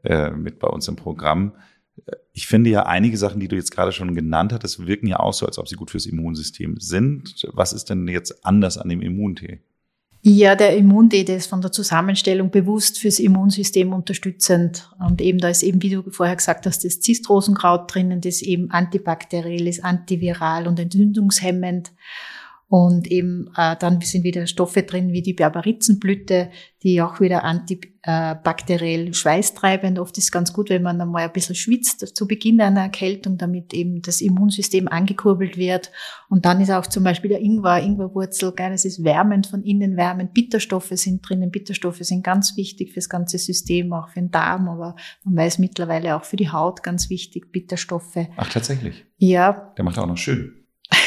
äh, 0.03 0.31
mit 0.31 0.59
bei 0.59 0.67
uns 0.67 0.87
im 0.87 0.95
Programm. 0.95 1.53
Ich 2.33 2.47
finde 2.47 2.69
ja 2.69 2.85
einige 2.85 3.17
Sachen, 3.17 3.39
die 3.39 3.47
du 3.47 3.55
jetzt 3.55 3.71
gerade 3.71 3.91
schon 3.91 4.15
genannt 4.15 4.51
hattest, 4.53 4.85
wirken 4.85 5.07
ja 5.07 5.19
auch 5.19 5.33
so, 5.33 5.45
als 5.45 5.57
ob 5.57 5.67
sie 5.67 5.75
gut 5.75 5.91
fürs 5.91 6.05
Immunsystem 6.05 6.77
sind. 6.79 7.47
Was 7.53 7.73
ist 7.73 7.89
denn 7.89 8.07
jetzt 8.07 8.45
anders 8.45 8.77
an 8.77 8.89
dem 8.89 9.01
Immuntee? 9.01 9.61
Ja, 10.27 10.55
der 10.55 10.75
Immuntee, 10.75 11.23
der 11.23 11.37
ist 11.37 11.45
von 11.45 11.61
der 11.61 11.71
Zusammenstellung 11.71 12.49
bewusst 12.49 12.97
fürs 12.97 13.19
Immunsystem 13.19 13.93
unterstützend. 13.93 14.89
Und 14.97 15.21
eben 15.21 15.37
da 15.37 15.49
ist 15.49 15.61
eben, 15.61 15.83
wie 15.83 15.91
du 15.91 16.09
vorher 16.09 16.35
gesagt 16.35 16.65
hast, 16.65 16.83
das 16.83 16.99
Zistrosenkraut 16.99 17.93
drinnen, 17.93 18.21
das 18.21 18.41
eben 18.41 18.71
antibakteriell 18.71 19.67
ist, 19.67 19.83
antiviral 19.83 20.67
und 20.67 20.79
entzündungshemmend. 20.79 21.91
Und 22.77 23.09
eben 23.09 23.49
äh, 23.55 23.77
dann 23.79 24.01
sind 24.01 24.25
wieder 24.25 24.47
Stoffe 24.47 24.83
drin 24.83 25.13
wie 25.13 25.21
die 25.21 25.31
Berberitzenblüte, 25.31 26.49
die 26.83 27.01
auch 27.01 27.21
wieder 27.21 27.45
antibakteriell 27.45 29.13
schweißtreibend. 29.13 29.97
Oft 29.97 30.17
ist 30.17 30.25
es 30.25 30.31
ganz 30.33 30.51
gut, 30.51 30.69
wenn 30.69 30.83
man 30.83 30.99
einmal 30.99 31.23
ein 31.23 31.31
bisschen 31.31 31.55
schwitzt 31.55 32.17
zu 32.17 32.27
Beginn 32.27 32.59
einer 32.59 32.81
Erkältung, 32.81 33.37
damit 33.37 33.73
eben 33.73 34.01
das 34.01 34.19
Immunsystem 34.19 34.89
angekurbelt 34.89 35.55
wird. 35.55 35.89
Und 36.27 36.43
dann 36.43 36.59
ist 36.59 36.69
auch 36.69 36.85
zum 36.85 37.05
Beispiel 37.05 37.29
der 37.29 37.39
Ingwer, 37.39 37.81
Ingwerwurzel, 37.81 38.51
geil, 38.51 38.71
das 38.71 38.83
ist 38.83 39.05
wärmend 39.05 39.47
von 39.47 39.63
innen 39.63 39.95
wärmend. 39.95 40.33
Bitterstoffe 40.33 40.91
sind 40.91 41.21
drinnen. 41.21 41.51
Bitterstoffe 41.51 41.99
sind 41.99 42.25
ganz 42.25 42.57
wichtig 42.57 42.91
fürs 42.91 43.07
ganze 43.07 43.37
System, 43.37 43.93
auch 43.93 44.09
für 44.09 44.19
den 44.19 44.31
Darm, 44.31 44.67
aber 44.67 44.97
man 45.23 45.37
weiß 45.37 45.59
mittlerweile 45.59 46.17
auch 46.17 46.25
für 46.25 46.35
die 46.35 46.49
Haut 46.49 46.83
ganz 46.83 47.09
wichtig, 47.09 47.53
Bitterstoffe. 47.53 48.27
Ach, 48.35 48.49
tatsächlich? 48.49 49.05
Ja. 49.15 49.73
Der 49.77 49.85
macht 49.85 49.97
auch 49.97 50.07
noch 50.07 50.17
schön. 50.17 50.64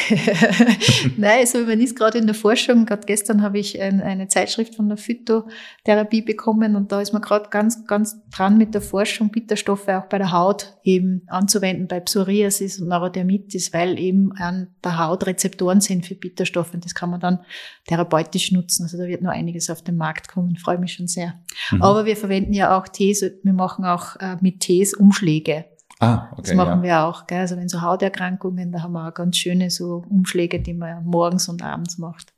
Nein, 1.17 1.39
also 1.39 1.59
man 1.59 1.79
ist 1.79 1.95
gerade 1.95 2.17
in 2.17 2.25
der 2.25 2.35
Forschung. 2.35 2.85
Gerade 2.85 3.05
gestern 3.05 3.41
habe 3.41 3.59
ich 3.59 3.79
ein, 3.81 4.01
eine 4.01 4.27
Zeitschrift 4.27 4.75
von 4.75 4.87
der 4.87 4.97
Phytotherapie 4.97 6.21
bekommen 6.21 6.75
und 6.75 6.91
da 6.91 7.01
ist 7.01 7.13
man 7.13 7.21
gerade 7.21 7.49
ganz, 7.49 7.85
ganz 7.85 8.17
dran 8.31 8.57
mit 8.57 8.73
der 8.73 8.81
Forschung, 8.81 9.29
Bitterstoffe 9.29 9.87
auch 9.87 10.05
bei 10.05 10.17
der 10.17 10.31
Haut 10.31 10.77
eben 10.83 11.23
anzuwenden, 11.27 11.87
bei 11.87 11.99
Psoriasis 11.99 12.79
und 12.79 12.87
Neurodermitis, 12.87 13.73
weil 13.73 13.99
eben 13.99 14.31
an 14.33 14.67
der 14.83 14.97
Haut 14.99 15.25
Rezeptoren 15.27 15.81
sind 15.81 16.05
für 16.05 16.15
Bitterstoffe 16.15 16.73
und 16.73 16.85
das 16.85 16.95
kann 16.95 17.09
man 17.09 17.19
dann 17.19 17.39
therapeutisch 17.87 18.51
nutzen. 18.51 18.83
Also 18.83 18.97
da 18.97 19.07
wird 19.07 19.21
noch 19.21 19.31
einiges 19.31 19.69
auf 19.69 19.81
den 19.81 19.97
Markt 19.97 20.29
kommen. 20.29 20.57
Freue 20.57 20.77
mich 20.77 20.93
schon 20.93 21.07
sehr. 21.07 21.39
Mhm. 21.71 21.81
Aber 21.81 22.05
wir 22.05 22.15
verwenden 22.15 22.53
ja 22.53 22.77
auch 22.77 22.87
Tees, 22.87 23.21
wir 23.21 23.53
machen 23.53 23.85
auch 23.85 24.15
äh, 24.17 24.37
mit 24.41 24.61
Tees 24.61 24.93
Umschläge. 24.93 25.65
Ah, 25.99 26.29
okay, 26.31 26.41
das 26.43 26.53
machen 26.53 26.79
ja. 26.79 26.83
wir 26.83 27.03
auch. 27.03 27.27
Gell? 27.27 27.39
Also 27.39 27.57
wenn 27.57 27.69
so 27.69 27.81
Hauterkrankungen, 27.81 28.71
da 28.71 28.81
haben 28.83 28.93
wir 28.93 29.07
auch 29.07 29.13
ganz 29.13 29.37
schöne 29.37 29.69
so 29.69 30.03
Umschläge, 30.09 30.61
die 30.61 30.73
man 30.73 31.05
morgens 31.05 31.49
und 31.49 31.61
abends 31.61 31.97
macht. 31.97 32.33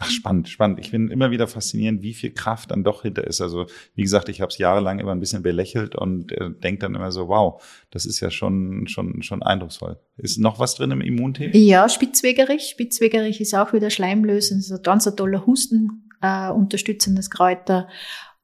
Ach, 0.00 0.10
spannend, 0.10 0.48
spannend. 0.48 0.80
Ich 0.80 0.90
finde 0.90 1.12
immer 1.12 1.30
wieder 1.30 1.46
faszinierend, 1.46 2.02
wie 2.02 2.14
viel 2.14 2.32
Kraft 2.32 2.72
dann 2.72 2.82
doch 2.82 3.02
hinter 3.02 3.24
ist. 3.24 3.40
Also 3.40 3.66
wie 3.94 4.02
gesagt, 4.02 4.28
ich 4.28 4.40
habe 4.40 4.50
es 4.50 4.58
jahrelang 4.58 4.98
immer 4.98 5.12
ein 5.12 5.20
bisschen 5.20 5.44
belächelt 5.44 5.94
und 5.94 6.32
äh, 6.32 6.50
denke 6.50 6.80
dann 6.80 6.96
immer 6.96 7.12
so, 7.12 7.28
wow, 7.28 7.62
das 7.92 8.04
ist 8.04 8.18
ja 8.18 8.32
schon, 8.32 8.88
schon, 8.88 9.22
schon 9.22 9.44
eindrucksvoll. 9.44 10.00
Ist 10.16 10.40
noch 10.40 10.58
was 10.58 10.74
drin 10.74 10.90
im 10.90 11.00
Immunthema? 11.00 11.54
Ja, 11.54 11.88
Spitzwegerich. 11.88 12.64
Spitzwegerich 12.70 13.40
ist 13.40 13.54
auch 13.54 13.72
wieder 13.72 13.88
schleimlösend. 13.88 14.62
Das 14.62 14.70
ist 14.70 14.76
ein 14.76 14.82
ganz 14.82 15.04
toller 15.14 15.46
Husten 15.46 16.10
äh, 16.20 16.50
unterstützendes 16.50 17.30
Kräuter. 17.30 17.86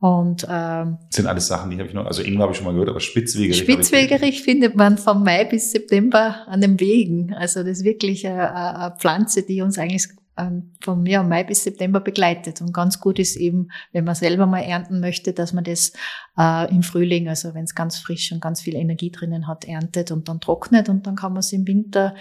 Und 0.01 0.47
ähm, 0.49 0.97
das 1.09 1.17
sind 1.17 1.27
alles 1.27 1.47
Sachen, 1.47 1.71
die 1.71 1.79
habe 1.79 1.87
ich 1.87 1.95
noch, 1.95 2.07
also 2.07 2.23
Ingwer 2.23 2.45
habe 2.45 2.53
ich 2.53 2.57
schon 2.57 2.65
mal 2.65 2.73
gehört, 2.73 2.89
aber 2.89 3.01
Spitzwegerich. 3.01 3.59
Spitzwegerich 3.59 4.43
findet 4.43 4.75
man 4.75 4.97
vom 4.97 5.23
Mai 5.23 5.45
bis 5.45 5.73
September 5.73 6.47
an 6.49 6.63
den 6.63 6.81
Wegen. 6.81 7.35
Also 7.35 7.61
das 7.61 7.79
ist 7.79 7.85
wirklich 7.85 8.27
eine, 8.27 8.55
eine 8.55 8.97
Pflanze, 8.99 9.43
die 9.43 9.61
uns 9.61 9.79
eigentlich 9.79 10.09
ähm, 10.39 10.73
von 10.81 11.05
ja, 11.05 11.23
Mai 11.23 11.45
bis 11.45 11.65
September 11.65 12.01
begleitet. 12.01 12.63
Und 12.63 12.73
ganz 12.73 12.99
gut 12.99 13.19
ist 13.19 13.37
eben, 13.37 13.69
wenn 13.93 14.05
man 14.05 14.15
selber 14.15 14.47
mal 14.47 14.63
ernten 14.63 15.01
möchte, 15.01 15.35
dass 15.35 15.53
man 15.53 15.65
das 15.65 15.93
äh, 16.39 16.75
im 16.75 16.83
Frühling, 16.83 17.29
also 17.29 17.53
wenn 17.53 17.65
es 17.65 17.75
ganz 17.75 17.99
frisch 17.99 18.33
und 18.33 18.41
ganz 18.41 18.63
viel 18.63 18.77
Energie 18.77 19.11
drinnen 19.11 19.47
hat, 19.47 19.67
erntet 19.67 20.13
und 20.13 20.31
dann 20.31 20.41
trocknet 20.41 20.89
und 20.89 21.07
dann 21.07 21.15
kann 21.15 21.33
man 21.33 21.41
es 21.41 21.53
im 21.53 21.67
Winter 21.67 22.15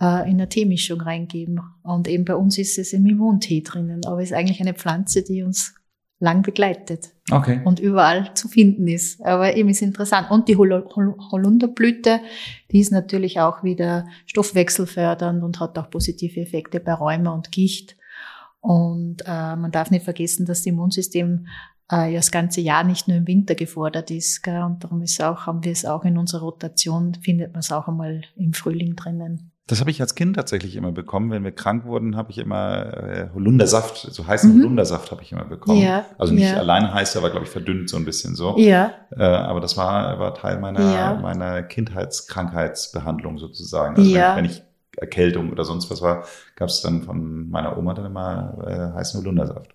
äh, 0.00 0.30
in 0.30 0.36
eine 0.36 0.48
Teemischung 0.48 1.00
reingeben. 1.00 1.60
Und 1.82 2.06
eben 2.06 2.24
bei 2.24 2.36
uns 2.36 2.56
ist 2.56 2.78
es 2.78 2.92
im 2.92 3.04
Immuntee 3.04 3.62
drinnen. 3.62 4.02
Aber 4.06 4.22
es 4.22 4.30
ist 4.30 4.36
eigentlich 4.36 4.60
eine 4.60 4.74
Pflanze, 4.74 5.24
die 5.24 5.42
uns 5.42 5.74
lang 6.18 6.42
begleitet. 6.42 7.10
Okay. 7.30 7.60
Und 7.64 7.80
überall 7.80 8.34
zu 8.34 8.48
finden 8.48 8.88
ist. 8.88 9.24
Aber 9.24 9.56
eben 9.56 9.68
ist 9.68 9.82
interessant. 9.82 10.30
Und 10.30 10.48
die 10.48 10.56
Hol 10.56 10.84
Hol 10.94 11.16
Holunderblüte, 11.30 12.20
die 12.70 12.80
ist 12.80 12.92
natürlich 12.92 13.40
auch 13.40 13.62
wieder 13.62 14.06
stoffwechselfördernd 14.26 15.42
und 15.42 15.60
hat 15.60 15.78
auch 15.78 15.90
positive 15.90 16.40
Effekte 16.40 16.80
bei 16.80 16.94
Rheuma 16.94 17.32
und 17.32 17.52
Gicht. 17.52 17.96
Und 18.60 19.22
äh, 19.26 19.56
man 19.56 19.70
darf 19.70 19.90
nicht 19.90 20.04
vergessen, 20.04 20.46
dass 20.46 20.58
das 20.60 20.66
Immunsystem 20.66 21.46
äh, 21.90 22.12
ja 22.12 22.18
das 22.18 22.30
ganze 22.30 22.60
Jahr 22.60 22.84
nicht 22.84 23.08
nur 23.08 23.16
im 23.16 23.26
Winter 23.26 23.54
gefordert 23.54 24.10
ist. 24.10 24.42
Gell? 24.42 24.62
Und 24.62 24.82
darum 24.82 25.02
ist 25.02 25.22
auch, 25.22 25.46
haben 25.46 25.64
wir 25.64 25.72
es 25.72 25.84
auch 25.84 26.04
in 26.04 26.18
unserer 26.18 26.42
Rotation, 26.42 27.14
findet 27.14 27.52
man 27.52 27.60
es 27.60 27.70
auch 27.70 27.88
einmal 27.88 28.22
im 28.36 28.54
Frühling 28.54 28.96
drinnen. 28.96 29.52
Das 29.68 29.80
habe 29.80 29.90
ich 29.90 30.00
als 30.00 30.14
Kind 30.14 30.36
tatsächlich 30.36 30.76
immer 30.76 30.92
bekommen. 30.92 31.32
Wenn 31.32 31.42
wir 31.42 31.50
krank 31.50 31.86
wurden, 31.86 32.16
habe 32.16 32.30
ich 32.30 32.38
immer 32.38 32.94
äh, 33.02 33.28
Holundersaft, 33.34 33.96
so 33.96 34.24
heißen 34.24 34.54
mhm. 34.54 34.62
Holundersaft 34.62 35.10
habe 35.10 35.22
ich 35.22 35.32
immer 35.32 35.44
bekommen. 35.44 35.82
Ja, 35.82 36.04
also 36.18 36.32
nicht 36.32 36.48
ja. 36.48 36.58
allein 36.58 36.94
heiß, 36.94 37.16
aber 37.16 37.30
glaube 37.30 37.46
ich 37.46 37.50
verdünnt 37.50 37.90
so 37.90 37.96
ein 37.96 38.04
bisschen 38.04 38.36
so. 38.36 38.56
Ja. 38.58 38.92
Äh, 39.10 39.24
aber 39.24 39.60
das 39.60 39.76
war, 39.76 40.20
war 40.20 40.34
Teil 40.34 40.60
meiner, 40.60 40.80
ja. 40.80 41.14
meiner 41.14 41.64
Kindheitskrankheitsbehandlung 41.64 43.38
sozusagen. 43.38 43.96
Also 43.96 44.08
ja. 44.08 44.36
wenn, 44.36 44.44
wenn 44.44 44.50
ich 44.50 44.62
Erkältung 44.96 45.50
oder 45.50 45.64
sonst 45.64 45.90
was 45.90 46.00
war, 46.00 46.24
gab 46.54 46.68
es 46.68 46.80
dann 46.80 47.02
von 47.02 47.50
meiner 47.50 47.76
Oma 47.76 47.94
dann 47.94 48.06
immer 48.06 48.58
äh, 48.66 48.96
heißen 48.96 49.20
Holundersaft. 49.20 49.74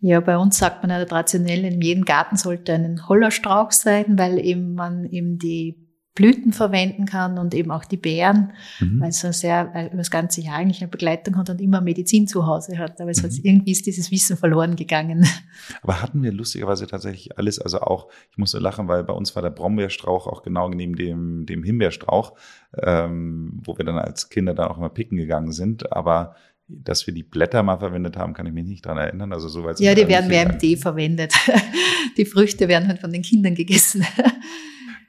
Ja, 0.00 0.20
bei 0.20 0.36
uns 0.36 0.58
sagt 0.58 0.82
man 0.82 0.90
ja 0.90 1.04
traditionell, 1.04 1.64
in 1.64 1.80
jedem 1.80 2.04
Garten 2.04 2.36
sollte 2.36 2.72
ein 2.72 3.08
Hollerstrauch 3.08 3.72
sein, 3.72 4.18
weil 4.18 4.38
eben 4.38 4.74
man 4.74 5.04
eben 5.04 5.38
die 5.38 5.87
Blüten 6.18 6.52
verwenden 6.52 7.06
kann 7.06 7.38
und 7.38 7.54
eben 7.54 7.70
auch 7.70 7.84
die 7.84 7.96
Beeren, 7.96 8.52
mhm. 8.80 9.00
weil 9.00 9.10
es 9.10 9.20
so 9.20 9.30
sehr 9.30 9.72
weil 9.72 9.86
über 9.86 9.98
das 9.98 10.10
ganze 10.10 10.40
Jahr 10.40 10.56
eigentlich 10.56 10.80
eine 10.80 10.90
Begleitung 10.90 11.36
hat 11.36 11.48
und 11.48 11.60
immer 11.60 11.80
Medizin 11.80 12.26
zu 12.26 12.44
Hause 12.44 12.76
hat. 12.76 13.00
Aber 13.00 13.10
es 13.10 13.22
mhm. 13.22 13.26
hat, 13.26 13.32
irgendwie 13.40 13.70
ist 13.70 13.86
dieses 13.86 14.10
Wissen 14.10 14.36
verloren 14.36 14.74
gegangen. 14.74 15.24
Aber 15.82 16.02
hatten 16.02 16.20
wir 16.24 16.32
lustigerweise 16.32 16.88
tatsächlich 16.88 17.38
alles, 17.38 17.60
also 17.60 17.82
auch, 17.82 18.08
ich 18.32 18.36
musste 18.36 18.58
lachen, 18.58 18.88
weil 18.88 19.04
bei 19.04 19.12
uns 19.12 19.36
war 19.36 19.42
der 19.42 19.50
Brombeerstrauch 19.50 20.26
auch 20.26 20.42
genau 20.42 20.68
neben 20.68 20.96
dem, 20.96 21.46
dem 21.46 21.62
Himbeerstrauch, 21.62 22.36
ähm, 22.76 23.60
wo 23.62 23.78
wir 23.78 23.84
dann 23.84 23.98
als 23.98 24.28
Kinder 24.28 24.54
da 24.54 24.66
auch 24.66 24.78
immer 24.78 24.88
picken 24.88 25.18
gegangen 25.18 25.52
sind. 25.52 25.92
Aber 25.92 26.34
dass 26.66 27.06
wir 27.06 27.14
die 27.14 27.22
Blätter 27.22 27.62
mal 27.62 27.78
verwendet 27.78 28.16
haben, 28.16 28.34
kann 28.34 28.46
ich 28.46 28.52
mich 28.52 28.66
nicht 28.66 28.84
dran 28.84 28.98
erinnern. 28.98 29.32
Also 29.32 29.46
soweit. 29.46 29.78
Ja, 29.78 29.94
die 29.94 30.08
werden 30.08 30.28
mehr 30.28 30.50
im 30.50 30.58
Tee 30.58 30.76
verwendet. 30.76 31.32
die 32.16 32.24
Früchte 32.24 32.66
werden 32.66 32.88
halt 32.88 32.98
von 32.98 33.12
den 33.12 33.22
Kindern 33.22 33.54
gegessen. 33.54 34.04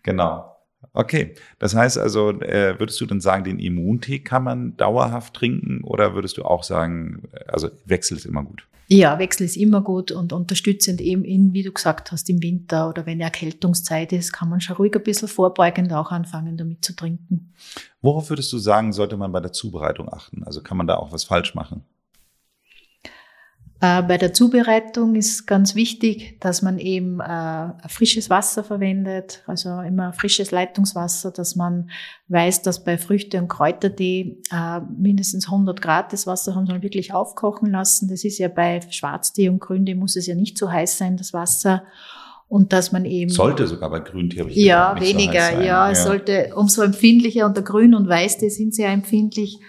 Genau. 0.03 0.58
Okay, 0.93 1.35
das 1.59 1.75
heißt 1.75 1.97
also, 1.97 2.31
äh, 2.41 2.79
würdest 2.79 2.99
du 3.01 3.05
dann 3.05 3.21
sagen, 3.21 3.43
den 3.43 3.59
Immuntee 3.59 4.19
kann 4.19 4.43
man 4.43 4.77
dauerhaft 4.77 5.33
trinken 5.33 5.83
oder 5.83 6.15
würdest 6.15 6.37
du 6.37 6.43
auch 6.43 6.63
sagen, 6.63 7.29
also 7.47 7.69
Wechsel 7.85 8.17
ist 8.17 8.25
immer 8.25 8.43
gut? 8.43 8.65
Ja, 8.91 9.19
Wechsel 9.19 9.45
ist 9.45 9.55
immer 9.55 9.81
gut 9.81 10.11
und 10.11 10.33
unterstützend 10.33 10.99
eben 10.99 11.23
in, 11.23 11.53
wie 11.53 11.61
du 11.61 11.71
gesagt 11.71 12.11
hast, 12.11 12.27
im 12.27 12.41
Winter 12.41 12.89
oder 12.89 13.05
wenn 13.05 13.19
Erkältungszeit 13.19 14.11
ist, 14.13 14.33
kann 14.33 14.49
man 14.49 14.61
schon 14.61 14.77
ruhig 14.77 14.95
ein 14.95 15.03
bisschen 15.03 15.27
vorbeugend 15.27 15.93
auch 15.93 16.11
anfangen, 16.11 16.57
damit 16.57 16.83
zu 16.83 16.95
trinken. 16.95 17.53
Worauf 18.01 18.31
würdest 18.31 18.51
du 18.51 18.57
sagen, 18.57 18.91
sollte 18.91 19.15
man 19.15 19.31
bei 19.31 19.41
der 19.41 19.51
Zubereitung 19.51 20.11
achten? 20.11 20.43
Also 20.43 20.63
kann 20.63 20.75
man 20.75 20.87
da 20.87 20.95
auch 20.95 21.11
was 21.11 21.23
falsch 21.23 21.53
machen? 21.53 21.83
Äh, 23.81 24.03
bei 24.03 24.17
der 24.17 24.33
Zubereitung 24.33 25.15
ist 25.15 25.47
ganz 25.47 25.73
wichtig, 25.73 26.37
dass 26.41 26.61
man 26.61 26.79
eben 26.79 27.21
äh, 27.21 27.69
frisches 27.87 28.29
Wasser 28.29 28.61
verwendet, 28.63 29.41
also 29.47 29.79
immer 29.79 30.11
frisches 30.11 30.51
Leitungswasser, 30.51 31.31
dass 31.31 31.55
man 31.55 31.89
weiß, 32.27 32.61
dass 32.61 32.83
bei 32.83 32.97
Früchte- 32.97 33.37
und 33.37 33.47
Kräutertee 33.47 34.41
äh, 34.51 34.81
mindestens 34.97 35.45
100 35.45 35.81
Grad 35.81 36.11
das 36.11 36.27
Wasser 36.27 36.55
haben 36.55 36.65
soll 36.65 36.81
wirklich 36.81 37.13
aufkochen 37.13 37.71
lassen. 37.71 38.09
Das 38.09 38.25
ist 38.25 38.37
ja 38.37 38.49
bei 38.49 38.81
Schwarztee 38.89 39.47
und 39.47 39.59
Grüntee 39.59 39.95
muss 39.95 40.17
es 40.17 40.27
ja 40.27 40.35
nicht 40.35 40.57
so 40.57 40.69
heiß 40.69 40.97
sein, 40.97 41.15
das 41.15 41.31
Wasser. 41.31 41.83
Und 42.49 42.73
dass 42.73 42.91
man 42.91 43.05
eben. 43.05 43.29
Sollte 43.29 43.65
sogar 43.67 43.91
bei 43.91 43.99
Grüntee, 43.99 44.39
habe 44.39 44.49
ich 44.49 44.57
Ja, 44.57 44.99
weniger, 44.99 45.51
so 45.51 45.59
ja, 45.59 45.63
ja. 45.63 45.91
Es 45.91 46.03
sollte 46.03 46.51
umso 46.55 46.81
empfindlicher 46.81 47.45
und 47.45 47.55
der 47.55 47.63
Grün- 47.63 47.95
und 47.95 48.09
Weißtee 48.09 48.49
sind 48.49 48.75
sehr 48.75 48.89
empfindlich 48.89 49.59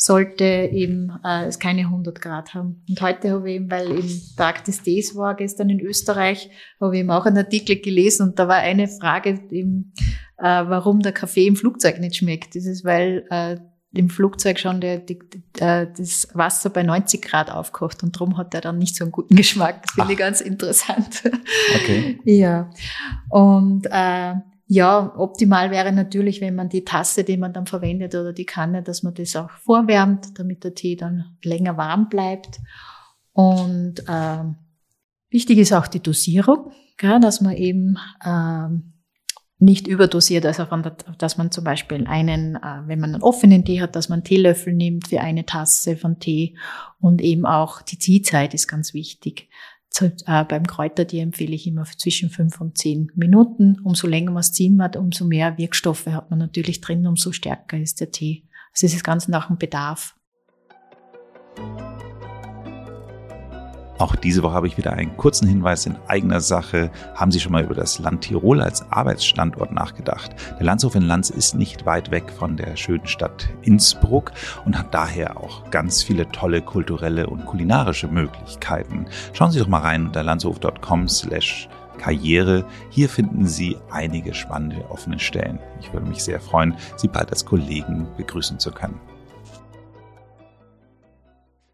sollte 0.00 0.44
eben 0.44 1.10
äh, 1.24 1.46
es 1.46 1.58
keine 1.58 1.82
100 1.82 2.20
Grad 2.20 2.54
haben. 2.54 2.84
Und 2.88 3.00
heute 3.02 3.32
habe 3.32 3.50
ich 3.50 3.56
eben, 3.56 3.68
weil 3.68 3.90
eben 3.90 4.22
Tag 4.36 4.64
des 4.64 4.80
Tees 4.80 5.16
war 5.16 5.34
gestern 5.34 5.70
in 5.70 5.80
Österreich, 5.80 6.50
habe 6.80 6.94
ich 6.94 7.00
eben 7.00 7.10
auch 7.10 7.26
einen 7.26 7.38
Artikel 7.38 7.80
gelesen 7.80 8.28
und 8.28 8.38
da 8.38 8.46
war 8.46 8.58
eine 8.58 8.86
Frage 8.86 9.40
eben, 9.50 9.92
äh, 10.38 10.44
warum 10.44 11.00
der 11.00 11.10
Kaffee 11.10 11.48
im 11.48 11.56
Flugzeug 11.56 11.98
nicht 11.98 12.14
schmeckt. 12.14 12.54
Das 12.54 12.64
ist, 12.64 12.84
weil 12.84 13.26
äh, 13.30 13.56
im 13.92 14.08
Flugzeug 14.08 14.60
schon 14.60 14.80
der, 14.80 14.98
die, 14.98 15.18
äh, 15.58 15.88
das 15.96 16.28
Wasser 16.32 16.70
bei 16.70 16.84
90 16.84 17.20
Grad 17.20 17.50
aufkocht 17.50 18.04
und 18.04 18.14
darum 18.14 18.36
hat 18.36 18.54
er 18.54 18.60
dann 18.60 18.78
nicht 18.78 18.94
so 18.94 19.02
einen 19.02 19.10
guten 19.10 19.34
Geschmack. 19.34 19.82
Das 19.82 19.94
finde 19.94 20.12
ich 20.12 20.18
ganz 20.18 20.40
interessant. 20.40 21.24
Okay. 21.74 22.20
ja. 22.24 22.70
Und 23.30 23.86
äh, 23.90 24.34
ja, 24.70 25.14
optimal 25.16 25.70
wäre 25.70 25.92
natürlich, 25.92 26.42
wenn 26.42 26.54
man 26.54 26.68
die 26.68 26.84
Tasse, 26.84 27.24
die 27.24 27.38
man 27.38 27.54
dann 27.54 27.66
verwendet 27.66 28.14
oder 28.14 28.34
die 28.34 28.44
Kanne, 28.44 28.82
dass 28.82 29.02
man 29.02 29.14
das 29.14 29.34
auch 29.34 29.50
vorwärmt, 29.50 30.38
damit 30.38 30.62
der 30.62 30.74
Tee 30.74 30.94
dann 30.94 31.36
länger 31.42 31.78
warm 31.78 32.10
bleibt. 32.10 32.60
Und 33.32 34.00
äh, 34.06 34.44
wichtig 35.30 35.58
ist 35.58 35.72
auch 35.72 35.86
die 35.86 36.02
Dosierung, 36.02 36.72
gell, 36.98 37.18
dass 37.18 37.40
man 37.40 37.56
eben 37.56 37.96
äh, 38.22 38.68
nicht 39.58 39.86
überdosiert, 39.86 40.44
also 40.44 40.66
von 40.66 40.82
der, 40.82 40.96
dass 41.16 41.38
man 41.38 41.50
zum 41.50 41.64
Beispiel 41.64 42.06
einen, 42.06 42.56
äh, 42.56 42.82
wenn 42.84 43.00
man 43.00 43.14
einen 43.14 43.22
offenen 43.22 43.64
Tee 43.64 43.80
hat, 43.80 43.96
dass 43.96 44.10
man 44.10 44.18
einen 44.18 44.24
Teelöffel 44.24 44.74
nimmt 44.74 45.08
für 45.08 45.22
eine 45.22 45.46
Tasse 45.46 45.96
von 45.96 46.18
Tee 46.18 46.58
und 47.00 47.22
eben 47.22 47.46
auch 47.46 47.80
die 47.80 47.98
Ziehzeit 47.98 48.52
ist 48.52 48.68
ganz 48.68 48.92
wichtig. 48.92 49.48
Äh, 50.00 50.44
beim 50.44 50.66
Kräutertee 50.66 51.20
empfehle 51.20 51.54
ich 51.54 51.66
immer 51.66 51.84
zwischen 51.84 52.30
fünf 52.30 52.60
und 52.60 52.78
zehn 52.78 53.10
Minuten. 53.14 53.80
Umso 53.82 54.06
länger 54.06 54.30
man 54.30 54.40
es 54.40 54.52
ziehen 54.52 54.80
hat, 54.82 54.96
umso 54.96 55.24
mehr 55.24 55.58
Wirkstoffe 55.58 56.06
hat 56.06 56.30
man 56.30 56.38
natürlich 56.38 56.80
drin, 56.80 57.06
umso 57.06 57.32
stärker 57.32 57.78
ist 57.78 58.00
der 58.00 58.10
Tee. 58.10 58.44
Also 58.72 58.86
es 58.86 58.94
ist 58.94 59.04
ganz 59.04 59.28
nach 59.28 59.48
dem 59.48 59.58
Bedarf. 59.58 60.14
Auch 63.98 64.14
diese 64.14 64.44
Woche 64.44 64.54
habe 64.54 64.68
ich 64.68 64.78
wieder 64.78 64.92
einen 64.92 65.16
kurzen 65.16 65.48
Hinweis 65.48 65.84
in 65.84 65.96
eigener 66.06 66.40
Sache. 66.40 66.90
Haben 67.16 67.32
Sie 67.32 67.40
schon 67.40 67.50
mal 67.50 67.64
über 67.64 67.74
das 67.74 67.98
Land 67.98 68.22
Tirol 68.22 68.62
als 68.62 68.90
Arbeitsstandort 68.92 69.72
nachgedacht? 69.72 70.36
Der 70.58 70.64
Landshof 70.64 70.94
in 70.94 71.02
Lanz 71.02 71.30
ist 71.30 71.56
nicht 71.56 71.84
weit 71.84 72.12
weg 72.12 72.30
von 72.30 72.56
der 72.56 72.76
schönen 72.76 73.08
Stadt 73.08 73.48
Innsbruck 73.62 74.30
und 74.64 74.78
hat 74.78 74.94
daher 74.94 75.36
auch 75.36 75.68
ganz 75.70 76.04
viele 76.04 76.30
tolle 76.30 76.62
kulturelle 76.62 77.26
und 77.26 77.44
kulinarische 77.44 78.06
Möglichkeiten. 78.06 79.06
Schauen 79.32 79.50
Sie 79.50 79.58
doch 79.58 79.66
mal 79.66 79.80
rein 79.80 80.06
unter 80.06 80.22
landshof.com 80.22 81.08
slash 81.08 81.68
Karriere. 81.98 82.64
Hier 82.90 83.08
finden 83.08 83.46
Sie 83.48 83.76
einige 83.90 84.32
spannende 84.32 84.88
offene 84.88 85.18
Stellen. 85.18 85.58
Ich 85.80 85.92
würde 85.92 86.06
mich 86.06 86.22
sehr 86.22 86.40
freuen, 86.40 86.76
Sie 86.96 87.08
bald 87.08 87.30
als 87.30 87.44
Kollegen 87.44 88.06
begrüßen 88.16 88.60
zu 88.60 88.70
können 88.70 89.00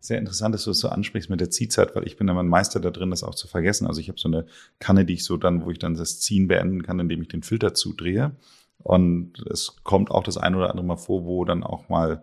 sehr 0.04 0.18
interessant, 0.18 0.54
dass 0.54 0.64
du 0.64 0.70
es 0.70 0.80
so 0.80 0.88
ansprichst 0.88 1.30
mit 1.30 1.40
der 1.40 1.50
Ziehzeit, 1.50 1.96
weil 1.96 2.06
ich 2.06 2.16
bin 2.16 2.28
immer 2.28 2.42
ein 2.42 2.48
Meister 2.48 2.78
da 2.78 2.90
drin, 2.90 3.10
das 3.10 3.24
auch 3.24 3.34
zu 3.34 3.48
vergessen. 3.48 3.86
Also 3.86 4.00
ich 4.00 4.08
habe 4.08 4.20
so 4.20 4.28
eine 4.28 4.46
Kanne, 4.78 5.04
die 5.04 5.14
ich 5.14 5.24
so 5.24 5.36
dann, 5.36 5.64
wo 5.64 5.70
ich 5.70 5.78
dann 5.78 5.94
das 5.94 6.20
Ziehen 6.20 6.46
beenden 6.46 6.82
kann, 6.82 7.00
indem 7.00 7.22
ich 7.22 7.28
den 7.28 7.42
Filter 7.42 7.72
zudrehe. 7.74 8.32
Und 8.78 9.44
es 9.50 9.76
kommt 9.82 10.10
auch 10.10 10.22
das 10.22 10.36
ein 10.36 10.54
oder 10.54 10.70
andere 10.70 10.86
Mal 10.86 10.96
vor, 10.96 11.24
wo 11.24 11.44
dann 11.44 11.62
auch 11.62 11.88
mal 11.88 12.22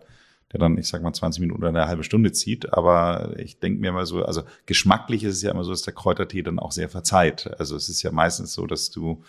der 0.52 0.60
dann, 0.60 0.76
ich 0.76 0.86
sag 0.86 1.02
mal, 1.02 1.12
20 1.12 1.40
Minuten 1.40 1.60
oder 1.60 1.70
eine 1.70 1.86
halbe 1.86 2.04
Stunde 2.04 2.32
zieht. 2.32 2.72
Aber 2.72 3.34
ich 3.38 3.58
denke 3.58 3.80
mir 3.80 3.92
mal 3.92 4.06
so, 4.06 4.22
also 4.22 4.42
geschmacklich 4.66 5.24
ist 5.24 5.36
es 5.36 5.42
ja 5.42 5.50
immer 5.50 5.64
so, 5.64 5.70
dass 5.70 5.82
der 5.82 5.94
Kräutertee 5.94 6.42
dann 6.42 6.58
auch 6.58 6.72
sehr 6.72 6.88
verzeiht. 6.88 7.50
Also 7.58 7.74
es 7.74 7.88
ist 7.88 8.02
ja 8.02 8.12
meistens 8.12 8.52
so, 8.52 8.66
dass 8.66 8.90
du 8.90 9.22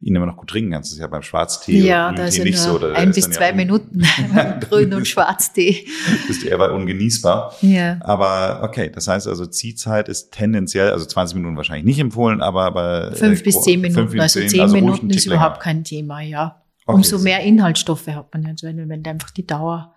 ihn 0.00 0.14
immer 0.14 0.26
noch 0.26 0.36
gut 0.36 0.50
trinken 0.50 0.72
kannst. 0.72 0.90
Das 0.90 0.94
ist 0.94 1.00
ja 1.00 1.06
beim 1.06 1.22
Schwarztee 1.22 1.80
ja, 1.80 2.12
da 2.12 2.26
ist 2.26 2.42
nicht 2.42 2.58
so. 2.58 2.78
ein 2.78 3.12
bis 3.12 3.30
zwei 3.30 3.48
ja 3.48 3.54
Minuten 3.54 4.02
Grün- 4.60 4.92
und 4.92 5.06
Schwarztee. 5.06 5.86
Bist 6.26 6.44
eher 6.44 6.72
ungenießbar. 6.72 7.54
Ja. 7.62 7.98
Aber 8.00 8.62
okay, 8.62 8.90
das 8.90 9.08
heißt 9.08 9.26
also 9.26 9.46
Ziehzeit 9.46 10.08
ist 10.08 10.32
tendenziell, 10.32 10.90
also 10.90 11.06
20 11.06 11.36
Minuten 11.36 11.56
wahrscheinlich 11.56 11.84
nicht 11.84 11.98
empfohlen, 11.98 12.42
aber 12.42 12.64
aber 12.64 13.12
fünf 13.12 13.42
bis 13.42 13.62
zehn 13.62 13.80
Minuten, 13.80 14.10
bis 14.10 14.20
also 14.20 14.40
zehn 14.46 14.60
also 14.60 14.74
Minuten 14.74 15.10
ist 15.10 15.26
überhaupt 15.26 15.60
kein 15.60 15.84
Thema, 15.84 16.20
ja. 16.20 16.62
Okay, 16.86 16.96
Umso 16.96 17.18
mehr 17.18 17.40
Inhaltsstoffe 17.40 18.08
hat 18.08 18.32
man 18.34 18.44
jetzt, 18.44 18.62
wenn, 18.62 18.88
wenn 18.88 19.06
einfach 19.06 19.30
die 19.30 19.46
Dauer 19.46 19.94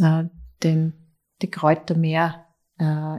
äh, 0.00 0.24
den, 0.62 0.92
die 1.40 1.50
Kräuter 1.50 1.96
mehr 1.96 2.44
äh, 2.44 2.47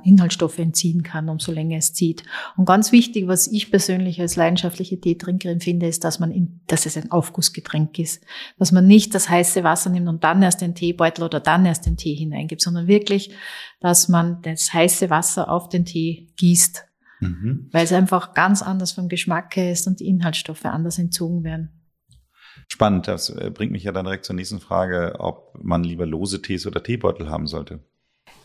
Inhaltsstoffe 0.03 0.57
entziehen 0.57 1.03
kann, 1.03 1.27
umso 1.27 1.51
länger 1.51 1.77
es 1.77 1.93
zieht. 1.93 2.23
Und 2.55 2.65
ganz 2.65 2.91
wichtig, 2.91 3.27
was 3.27 3.47
ich 3.47 3.69
persönlich 3.69 4.21
als 4.21 4.35
leidenschaftliche 4.35 4.99
Teetrinkerin 4.99 5.59
finde, 5.59 5.87
ist, 5.87 6.03
dass 6.03 6.19
man, 6.19 6.31
in, 6.31 6.61
dass 6.67 6.85
es 6.85 6.95
ein 6.95 7.11
Aufgussgetränk 7.11 7.99
ist, 7.99 8.23
dass 8.57 8.71
man 8.71 8.87
nicht 8.87 9.13
das 9.13 9.29
heiße 9.29 9.63
Wasser 9.63 9.89
nimmt 9.89 10.07
und 10.07 10.23
dann 10.23 10.41
erst 10.41 10.61
den 10.61 10.75
Teebeutel 10.75 11.23
oder 11.23 11.39
dann 11.39 11.65
erst 11.65 11.85
den 11.85 11.97
Tee 11.97 12.15
hineingibt, 12.15 12.61
sondern 12.61 12.87
wirklich, 12.87 13.33
dass 13.81 14.07
man 14.07 14.41
das 14.41 14.73
heiße 14.73 15.09
Wasser 15.09 15.49
auf 15.51 15.67
den 15.67 15.83
Tee 15.83 16.29
gießt, 16.37 16.85
mhm. 17.19 17.67
weil 17.71 17.83
es 17.83 17.91
einfach 17.91 18.33
ganz 18.33 18.61
anders 18.61 18.93
vom 18.93 19.09
Geschmack 19.09 19.55
her 19.55 19.71
ist 19.71 19.87
und 19.87 19.99
die 19.99 20.07
Inhaltsstoffe 20.07 20.65
anders 20.65 20.99
entzogen 20.99 21.43
werden. 21.43 21.69
Spannend, 22.71 23.07
das 23.07 23.29
äh, 23.29 23.51
bringt 23.53 23.71
mich 23.71 23.83
ja 23.83 23.91
dann 23.91 24.05
direkt 24.05 24.25
zur 24.25 24.35
nächsten 24.35 24.59
Frage, 24.59 25.15
ob 25.19 25.57
man 25.61 25.83
lieber 25.83 26.05
lose 26.05 26.41
Tees 26.41 26.67
oder 26.67 26.83
Teebeutel 26.83 27.29
haben 27.29 27.47
sollte. 27.47 27.79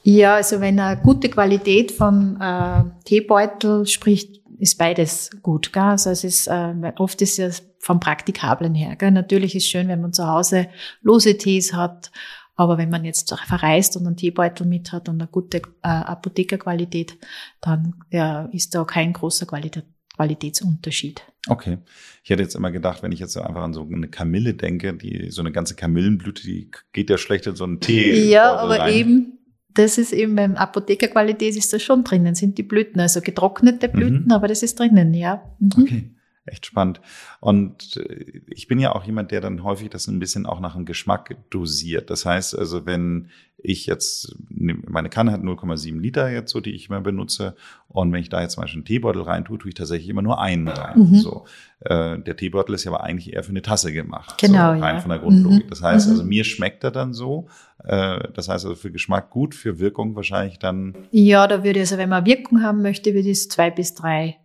Ja, 0.07 0.35
also 0.35 0.61
wenn 0.61 0.79
eine 0.79 1.01
gute 1.01 1.31
Qualität 1.31 1.90
von 1.90 2.38
äh, 2.38 2.85
Teebeutel 3.05 3.87
spricht, 3.87 4.43
ist 4.59 4.77
beides 4.77 5.31
gut. 5.43 5.73
Gell? 5.73 5.83
Also 5.83 6.11
es 6.11 6.25
ist 6.25 6.47
äh, 6.47 6.93
oft 6.99 7.23
ist 7.23 7.38
es 7.38 7.62
vom 7.79 8.01
Praktikablen 8.01 8.75
her. 8.75 8.97
Gell? 8.97 9.11
Natürlich 9.11 9.57
ist 9.57 9.64
es 9.64 9.71
schön, 9.71 9.88
wenn 9.88 10.03
man 10.03 10.12
zu 10.12 10.27
Hause 10.27 10.69
lose 11.01 11.38
Tees 11.38 11.73
hat, 11.73 12.11
aber 12.55 12.77
wenn 12.77 12.90
man 12.90 13.07
jetzt 13.07 13.35
verreist 13.47 13.97
und 13.97 14.07
einen 14.07 14.17
Teebeutel 14.17 14.67
mit 14.67 14.93
hat 14.93 15.09
und 15.09 15.23
eine 15.23 15.29
gute 15.29 15.59
äh, 15.59 15.88
Apothekerqualität, 15.88 17.17
dann 17.62 17.95
ja, 18.11 18.45
ist 18.53 18.75
da 18.75 18.85
kein 18.85 19.14
großer 19.14 19.47
Qualität, 19.47 19.85
Qualitätsunterschied. 20.17 21.23
Okay. 21.49 21.79
Ich 22.23 22.31
hätte 22.31 22.43
jetzt 22.43 22.55
immer 22.55 22.71
gedacht, 22.71 23.03
wenn 23.03 23.11
ich 23.11 23.21
jetzt 23.21 23.37
einfach 23.38 23.62
an 23.62 23.73
so 23.73 23.88
eine 23.90 24.09
Kamille 24.09 24.53
denke, 24.53 24.95
die 24.95 25.31
so 25.31 25.40
eine 25.40 25.51
ganze 25.51 25.75
Kamillenblüte, 25.75 26.43
die 26.43 26.71
geht 26.93 27.09
ja 27.09 27.17
schlecht 27.17 27.47
in 27.47 27.57
so 27.57 27.64
einen 27.64 27.81
Tee. 27.81 28.29
Ja, 28.29 28.55
aber 28.55 28.79
rein. 28.79 28.95
eben 28.95 29.38
das 29.75 29.99
ist 29.99 30.13
eben 30.13 30.37
beim 30.37 30.55
Apothekerqualität 30.55 31.57
ist 31.57 31.73
das 31.73 31.83
schon 31.83 32.05
drinnen, 32.05 32.35
sind 32.35 32.59
die 32.59 32.63
Blüten, 32.63 33.01
also 33.01 33.21
getrocknete 33.21 33.89
Blüten, 33.89 34.25
mhm. 34.27 34.33
aber 34.33 34.49
das 34.49 34.63
ist 34.63 34.79
drinnen, 34.79 35.13
ja. 35.15 35.43
Mhm. 35.59 35.71
Okay. 35.77 36.13
Echt 36.47 36.67
spannend. 36.67 37.01
Und 37.41 37.97
äh, 37.97 38.43
ich 38.49 38.69
bin 38.69 38.79
ja 38.79 38.95
auch 38.95 39.05
jemand, 39.05 39.31
der 39.31 39.41
dann 39.41 39.63
häufig 39.63 39.89
das 39.89 40.07
ein 40.09 40.19
bisschen 40.19 40.45
auch 40.45 40.61
nach 40.61 40.75
dem 40.75 40.85
Geschmack 40.85 41.37
dosiert. 41.51 42.11
Das 42.11 42.27
heißt 42.27 42.59
also, 42.59 42.85
wenn 42.85 43.31
ich 43.57 43.87
jetzt, 43.87 44.37
meine 44.51 45.09
Kanne 45.09 45.33
hat 45.33 45.41
0,7 45.41 45.99
Liter 45.99 46.31
jetzt 46.31 46.53
so, 46.53 46.61
die 46.61 46.75
ich 46.75 46.91
immer 46.91 47.01
benutze. 47.01 47.57
Und 47.89 48.13
wenn 48.13 48.21
ich 48.21 48.29
da 48.29 48.43
jetzt 48.43 48.55
zum 48.55 48.63
Beispiel 48.63 48.81
einen 48.81 48.85
Teebeutel 48.85 49.23
rein 49.23 49.47
tue, 49.47 49.59
tue 49.59 49.71
ich 49.71 49.75
tatsächlich 49.75 50.11
immer 50.11 50.21
nur 50.21 50.39
einen 50.39 50.69
rein. 50.69 50.99
Mhm. 50.99 51.15
So. 51.17 51.47
Äh, 51.81 52.19
der 52.19 52.37
Teebeutel 52.37 52.75
ist 52.75 52.85
ja 52.85 52.93
aber 52.93 53.03
eigentlich 53.03 53.33
eher 53.33 53.43
für 53.43 53.51
eine 53.51 53.63
Tasse 53.63 53.91
gemacht. 53.95 54.39
Genau. 54.39 54.75
So, 54.75 54.83
rein 54.83 54.97
ja. 54.97 55.01
von 55.01 55.09
der 55.09 55.19
Grundlogik. 55.19 55.65
Mhm. 55.65 55.71
Das 55.71 55.83
heißt 55.83 56.11
also, 56.11 56.23
mhm. 56.23 56.29
mir 56.29 56.45
schmeckt 56.45 56.85
er 56.85 56.91
dann 56.91 57.15
so. 57.15 57.49
Äh, 57.85 58.29
das 58.35 58.49
heißt 58.51 58.67
also 58.67 58.75
für 58.75 58.93
Geschmack 58.93 59.31
gut, 59.31 59.55
für 59.55 59.79
Wirkung 59.79 60.15
wahrscheinlich 60.15 60.59
dann. 60.59 60.95
Ja, 61.11 61.47
da 61.47 61.65
würde 61.65 61.79
ich, 61.79 61.85
also 61.85 61.97
wenn 61.97 62.11
man 62.11 62.27
Wirkung 62.27 62.63
haben 62.63 62.83
möchte, 62.83 63.15
würde 63.15 63.31
ich 63.31 63.39
es 63.39 63.49
zwei 63.49 63.71
bis 63.71 63.95
drei 63.95 64.37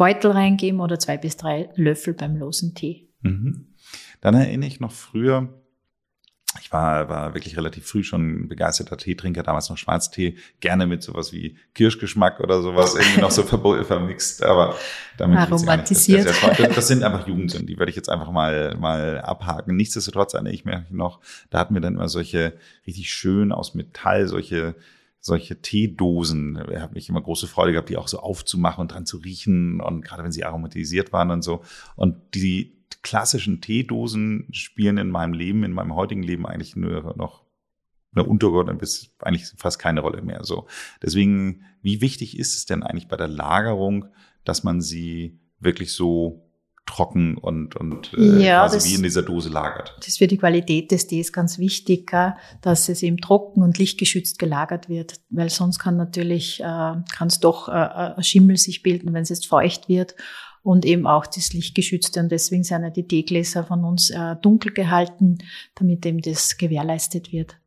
Beutel 0.00 0.30
reingeben 0.30 0.80
oder 0.80 0.98
zwei 0.98 1.18
bis 1.18 1.36
drei 1.36 1.68
Löffel 1.74 2.14
beim 2.14 2.34
losen 2.34 2.74
Tee. 2.74 3.10
Mhm. 3.20 3.66
Dann 4.22 4.34
erinnere 4.34 4.66
ich 4.66 4.80
noch 4.80 4.92
früher, 4.92 5.50
ich 6.58 6.72
war, 6.72 7.10
war 7.10 7.34
wirklich 7.34 7.58
relativ 7.58 7.86
früh 7.86 8.02
schon 8.02 8.44
ein 8.44 8.48
begeisterter 8.48 8.96
Teetrinker, 8.96 9.42
damals 9.42 9.68
noch 9.68 9.76
Schwarztee, 9.76 10.36
gerne 10.60 10.86
mit 10.86 11.02
sowas 11.02 11.34
wie 11.34 11.58
Kirschgeschmack 11.74 12.40
oder 12.40 12.62
sowas, 12.62 12.94
irgendwie 12.94 13.20
noch 13.20 13.30
so 13.30 13.42
vermixt, 13.84 14.42
aber 14.42 14.74
damit 15.18 15.38
aromatisiert. 15.38 16.24
Das, 16.24 16.40
sehr, 16.40 16.54
sehr 16.54 16.68
das, 16.68 16.88
sind 16.88 17.02
einfach 17.02 17.28
Jugendsünden, 17.28 17.66
die 17.66 17.78
werde 17.78 17.90
ich 17.90 17.96
jetzt 17.96 18.08
einfach 18.08 18.30
mal, 18.30 18.74
mal 18.80 19.20
abhaken. 19.20 19.76
Nichtsdestotrotz 19.76 20.32
erinnere 20.32 20.54
ich 20.54 20.64
mich 20.64 20.76
noch, 20.88 21.20
da 21.50 21.58
hatten 21.58 21.74
wir 21.74 21.82
dann 21.82 21.96
immer 21.96 22.08
solche 22.08 22.54
richtig 22.86 23.12
schön 23.12 23.52
aus 23.52 23.74
Metall, 23.74 24.28
solche 24.28 24.76
solche 25.20 25.60
Teedosen. 25.60 26.62
Ich 26.70 26.80
habe 26.80 26.94
mich 26.94 27.08
immer 27.08 27.20
große 27.20 27.46
Freude 27.46 27.72
gehabt, 27.72 27.90
die 27.90 27.96
auch 27.96 28.08
so 28.08 28.20
aufzumachen 28.20 28.82
und 28.82 28.92
dran 28.92 29.06
zu 29.06 29.18
riechen 29.18 29.80
und 29.80 30.02
gerade 30.02 30.24
wenn 30.24 30.32
sie 30.32 30.44
aromatisiert 30.44 31.12
waren 31.12 31.30
und 31.30 31.42
so. 31.42 31.62
Und 31.96 32.34
die 32.34 32.78
klassischen 33.02 33.60
Teedosen 33.60 34.48
spielen 34.52 34.98
in 34.98 35.10
meinem 35.10 35.32
Leben, 35.32 35.64
in 35.64 35.72
meinem 35.72 35.94
heutigen 35.94 36.22
Leben 36.22 36.46
eigentlich 36.46 36.76
nur 36.76 37.14
noch 37.16 37.44
eine 38.12 38.24
untergeordnet 38.24 38.78
bis 38.78 39.14
eigentlich 39.20 39.52
fast 39.56 39.78
keine 39.78 40.00
Rolle 40.00 40.22
mehr. 40.22 40.44
So. 40.44 40.66
Deswegen, 41.02 41.64
wie 41.82 42.00
wichtig 42.00 42.38
ist 42.38 42.56
es 42.56 42.66
denn 42.66 42.82
eigentlich 42.82 43.08
bei 43.08 43.16
der 43.16 43.28
Lagerung, 43.28 44.06
dass 44.44 44.64
man 44.64 44.80
sie 44.80 45.38
wirklich 45.60 45.92
so 45.92 46.49
trocken 46.86 47.36
und, 47.36 47.76
und 47.76 48.12
äh, 48.14 48.42
ja, 48.42 48.60
quasi 48.60 48.76
das, 48.76 48.86
wie 48.86 48.94
in 48.94 49.02
dieser 49.02 49.22
Dose 49.22 49.48
lagert. 49.48 49.94
Das 49.98 50.08
ist 50.08 50.18
für 50.18 50.26
die 50.26 50.38
Qualität 50.38 50.90
des 50.90 51.06
Tees 51.06 51.32
ganz 51.32 51.58
wichtig, 51.58 52.10
dass 52.62 52.88
es 52.88 53.02
eben 53.02 53.18
trocken 53.18 53.62
und 53.62 53.78
lichtgeschützt 53.78 54.38
gelagert 54.38 54.88
wird, 54.88 55.20
weil 55.30 55.50
sonst 55.50 55.78
kann 55.78 55.96
natürlich, 55.96 56.60
äh, 56.60 56.64
kann 56.64 57.28
es 57.28 57.38
doch 57.38 57.68
äh, 57.68 58.18
äh, 58.18 58.22
Schimmel 58.22 58.56
sich 58.56 58.82
bilden, 58.82 59.12
wenn 59.12 59.22
es 59.22 59.28
jetzt 59.28 59.46
feucht 59.46 59.88
wird 59.88 60.16
und 60.62 60.84
eben 60.84 61.06
auch 61.06 61.26
das 61.26 61.52
Lichtgeschützte. 61.52 62.20
Und 62.20 62.32
deswegen 62.32 62.64
sind 62.64 62.82
ja 62.82 62.90
die 62.90 63.06
Teegläser 63.06 63.64
von 63.64 63.84
uns 63.84 64.10
äh, 64.10 64.36
dunkel 64.42 64.72
gehalten, 64.72 65.38
damit 65.76 66.04
eben 66.06 66.20
das 66.20 66.56
gewährleistet 66.56 67.32
wird. 67.32 67.59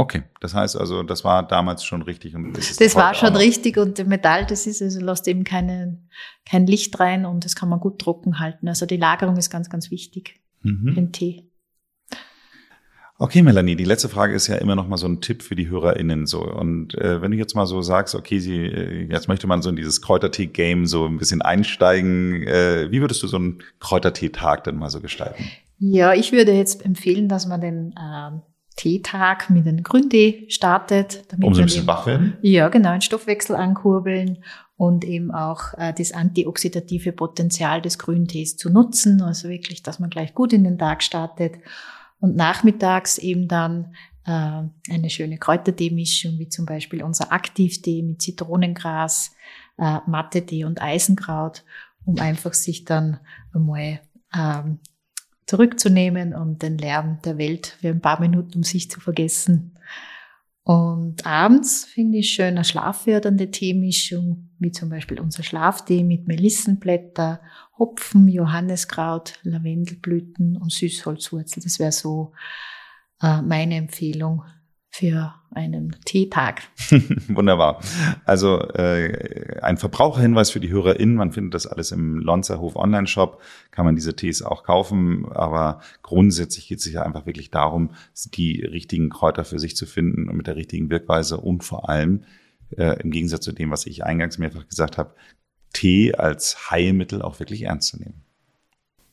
Okay, 0.00 0.22
das 0.40 0.54
heißt 0.54 0.78
also, 0.78 1.02
das 1.02 1.24
war 1.24 1.46
damals 1.46 1.84
schon 1.84 2.00
richtig 2.00 2.34
und 2.34 2.56
das 2.56 2.94
war 2.94 3.12
schon 3.12 3.36
richtig 3.36 3.76
und 3.76 4.06
Metall, 4.06 4.46
das 4.46 4.66
ist 4.66 4.80
also 4.80 4.98
lässt 4.98 5.28
eben 5.28 5.44
keine, 5.44 5.98
kein 6.48 6.66
Licht 6.66 6.98
rein 6.98 7.26
und 7.26 7.44
das 7.44 7.54
kann 7.54 7.68
man 7.68 7.80
gut 7.80 7.98
trocken 7.98 8.38
halten. 8.38 8.66
Also 8.66 8.86
die 8.86 8.96
Lagerung 8.96 9.36
ist 9.36 9.50
ganz, 9.50 9.68
ganz 9.68 9.90
wichtig 9.90 10.40
mhm. 10.62 10.94
den 10.94 11.12
Tee. 11.12 11.50
Okay, 13.18 13.42
Melanie, 13.42 13.76
die 13.76 13.84
letzte 13.84 14.08
Frage 14.08 14.32
ist 14.32 14.46
ja 14.46 14.54
immer 14.54 14.74
noch 14.74 14.88
mal 14.88 14.96
so 14.96 15.06
ein 15.06 15.20
Tipp 15.20 15.42
für 15.42 15.54
die 15.54 15.68
HörerInnen 15.68 16.24
so. 16.24 16.42
Und 16.42 16.94
äh, 16.94 17.20
wenn 17.20 17.32
du 17.32 17.36
jetzt 17.36 17.54
mal 17.54 17.66
so 17.66 17.82
sagst, 17.82 18.14
okay, 18.14 18.38
sie, 18.38 18.56
äh, 18.56 19.06
jetzt 19.10 19.28
möchte 19.28 19.46
man 19.46 19.60
so 19.60 19.68
in 19.68 19.76
dieses 19.76 20.00
Kräutertee-Game 20.00 20.86
so 20.86 21.04
ein 21.04 21.18
bisschen 21.18 21.42
einsteigen, 21.42 22.44
äh, 22.44 22.90
wie 22.90 23.02
würdest 23.02 23.22
du 23.22 23.26
so 23.26 23.36
einen 23.36 23.58
Kräutertee-Tag 23.80 24.64
denn 24.64 24.76
mal 24.76 24.88
so 24.88 25.02
gestalten? 25.02 25.44
Ja, 25.78 26.14
ich 26.14 26.32
würde 26.32 26.52
jetzt 26.52 26.82
empfehlen, 26.86 27.28
dass 27.28 27.46
man 27.46 27.60
den 27.60 27.92
äh, 27.98 28.30
Teetag 28.80 29.50
mit 29.50 29.68
einem 29.68 29.82
Grüntee 29.82 30.46
startet. 30.48 31.24
Damit 31.28 31.46
um 31.46 31.54
so 31.54 31.60
ein 31.60 31.66
bisschen 31.66 31.86
wach 31.86 32.06
werden? 32.06 32.38
Ja, 32.40 32.70
genau, 32.70 32.92
den 32.92 33.02
Stoffwechsel 33.02 33.54
ankurbeln 33.54 34.42
und 34.78 35.04
eben 35.04 35.30
auch 35.30 35.74
äh, 35.76 35.92
das 35.92 36.12
antioxidative 36.12 37.12
Potenzial 37.12 37.82
des 37.82 37.98
Grüntees 37.98 38.56
zu 38.56 38.70
nutzen. 38.70 39.20
Also 39.20 39.50
wirklich, 39.50 39.82
dass 39.82 39.98
man 39.98 40.08
gleich 40.08 40.32
gut 40.32 40.54
in 40.54 40.64
den 40.64 40.78
Tag 40.78 41.02
startet. 41.02 41.56
Und 42.20 42.36
nachmittags 42.36 43.18
eben 43.18 43.48
dann 43.48 43.94
äh, 44.24 44.30
eine 44.30 45.10
schöne 45.10 45.36
Kräutertee-Mischung, 45.36 46.38
wie 46.38 46.48
zum 46.48 46.64
Beispiel 46.64 47.02
unser 47.02 47.32
Aktivtee 47.32 48.00
mit 48.00 48.22
Zitronengras, 48.22 49.32
äh, 49.76 49.98
Matte-Tee 50.06 50.64
und 50.64 50.80
Eisenkraut, 50.80 51.64
um 52.06 52.18
einfach 52.18 52.54
sich 52.54 52.86
dann 52.86 53.20
einmal 53.52 54.00
ähm, 54.34 54.78
zurückzunehmen 55.50 56.32
und 56.32 56.62
den 56.62 56.78
Lärm 56.78 57.18
der 57.24 57.36
Welt 57.36 57.76
für 57.80 57.88
ein 57.88 58.00
paar 58.00 58.20
Minuten 58.20 58.58
um 58.58 58.62
sich 58.62 58.88
zu 58.88 59.00
vergessen. 59.00 59.76
Und 60.62 61.26
abends 61.26 61.86
finde 61.86 62.18
ich 62.18 62.30
schön 62.30 62.54
eine 62.54 62.62
schlaffördernde 62.62 63.50
Teemischung, 63.50 64.50
wie 64.60 64.70
zum 64.70 64.90
Beispiel 64.90 65.18
unser 65.18 65.42
Schlaftee 65.42 66.04
mit 66.04 66.28
Melissenblätter, 66.28 67.40
Hopfen, 67.76 68.28
Johanneskraut, 68.28 69.40
Lavendelblüten 69.42 70.56
und 70.56 70.70
Süßholzwurzel. 70.70 71.64
Das 71.64 71.80
wäre 71.80 71.90
so 71.90 72.32
äh, 73.20 73.42
meine 73.42 73.74
Empfehlung 73.74 74.44
für 74.90 75.34
einen 75.52 75.96
Teetag. 76.04 76.62
Wunderbar. 77.28 77.80
Also 78.24 78.60
äh, 78.70 79.60
ein 79.62 79.76
Verbraucherhinweis 79.76 80.50
für 80.50 80.60
die 80.60 80.70
HörerInnen, 80.70 81.14
man 81.14 81.32
findet 81.32 81.54
das 81.54 81.66
alles 81.66 81.92
im 81.92 82.18
Lonzerhof 82.18 82.76
Online-Shop, 82.76 83.40
kann 83.70 83.84
man 83.84 83.94
diese 83.94 84.14
Tees 84.14 84.42
auch 84.42 84.64
kaufen, 84.64 85.26
aber 85.30 85.80
grundsätzlich 86.02 86.68
geht 86.68 86.78
es 86.78 86.84
sich 86.84 86.94
ja 86.94 87.02
einfach 87.02 87.24
wirklich 87.24 87.50
darum, 87.50 87.90
die 88.34 88.62
richtigen 88.62 89.10
Kräuter 89.10 89.44
für 89.44 89.58
sich 89.58 89.76
zu 89.76 89.86
finden 89.86 90.28
und 90.28 90.36
mit 90.36 90.48
der 90.48 90.56
richtigen 90.56 90.90
Wirkweise 90.90 91.38
und 91.38 91.62
vor 91.64 91.88
allem 91.88 92.24
äh, 92.76 93.00
im 93.00 93.10
Gegensatz 93.10 93.44
zu 93.44 93.52
dem, 93.52 93.70
was 93.70 93.86
ich 93.86 94.04
eingangs 94.04 94.38
mehrfach 94.38 94.68
gesagt 94.68 94.98
habe, 94.98 95.14
Tee 95.72 96.14
als 96.14 96.70
Heilmittel 96.70 97.22
auch 97.22 97.38
wirklich 97.38 97.62
ernst 97.62 97.88
zu 97.88 97.98
nehmen. 97.98 98.22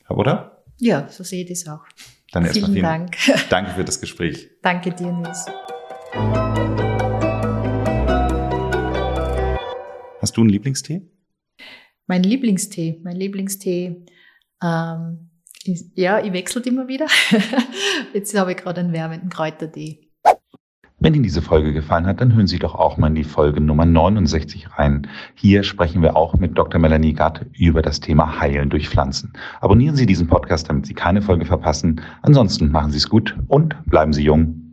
Oder? 0.08 0.64
Ja, 0.78 1.08
so 1.08 1.22
sehe 1.22 1.44
ich 1.44 1.48
das 1.48 1.68
auch. 1.68 1.84
Dann 2.32 2.44
erstmal 2.44 2.70
vielen, 2.70 2.72
vielen 2.72 2.84
Dank. 2.84 3.16
Danke 3.50 3.72
für 3.72 3.84
das 3.84 4.00
Gespräch. 4.00 4.48
Danke 4.62 4.90
dir, 4.92 5.12
Nils. 5.12 5.46
Hast 10.20 10.36
du 10.36 10.40
einen 10.40 10.50
Lieblingstee? 10.50 11.02
Mein 12.06 12.22
Lieblingstee, 12.22 13.00
mein 13.02 13.16
Lieblingstee 13.16 14.04
Ähm, 14.62 15.30
ich, 15.64 15.84
ja, 15.94 16.20
ich 16.20 16.32
wechsle 16.32 16.62
immer 16.62 16.88
wieder. 16.88 17.06
Jetzt 18.14 18.36
habe 18.38 18.52
ich 18.52 18.56
gerade 18.56 18.80
einen 18.80 18.92
wärmenden 18.92 19.28
Kräutertee. 19.28 20.08
Wenn 21.00 21.14
Ihnen 21.14 21.22
diese 21.22 21.42
Folge 21.42 21.72
gefallen 21.72 22.06
hat, 22.06 22.20
dann 22.20 22.34
hören 22.34 22.48
Sie 22.48 22.58
doch 22.58 22.74
auch 22.74 22.96
mal 22.96 23.06
in 23.06 23.14
die 23.14 23.22
Folge 23.22 23.60
Nummer 23.60 23.84
69 23.84 24.78
rein. 24.78 25.06
Hier 25.36 25.62
sprechen 25.62 26.02
wir 26.02 26.16
auch 26.16 26.34
mit 26.34 26.58
Dr. 26.58 26.80
Melanie 26.80 27.12
Gatt 27.12 27.46
über 27.56 27.82
das 27.82 28.00
Thema 28.00 28.40
Heilen 28.40 28.68
durch 28.68 28.88
Pflanzen. 28.88 29.32
Abonnieren 29.60 29.94
Sie 29.94 30.06
diesen 30.06 30.26
Podcast, 30.26 30.68
damit 30.68 30.86
Sie 30.86 30.94
keine 30.94 31.22
Folge 31.22 31.44
verpassen. 31.44 32.00
Ansonsten 32.22 32.72
machen 32.72 32.90
Sie 32.90 32.98
es 32.98 33.08
gut 33.08 33.36
und 33.46 33.76
bleiben 33.86 34.12
Sie 34.12 34.24
jung. 34.24 34.67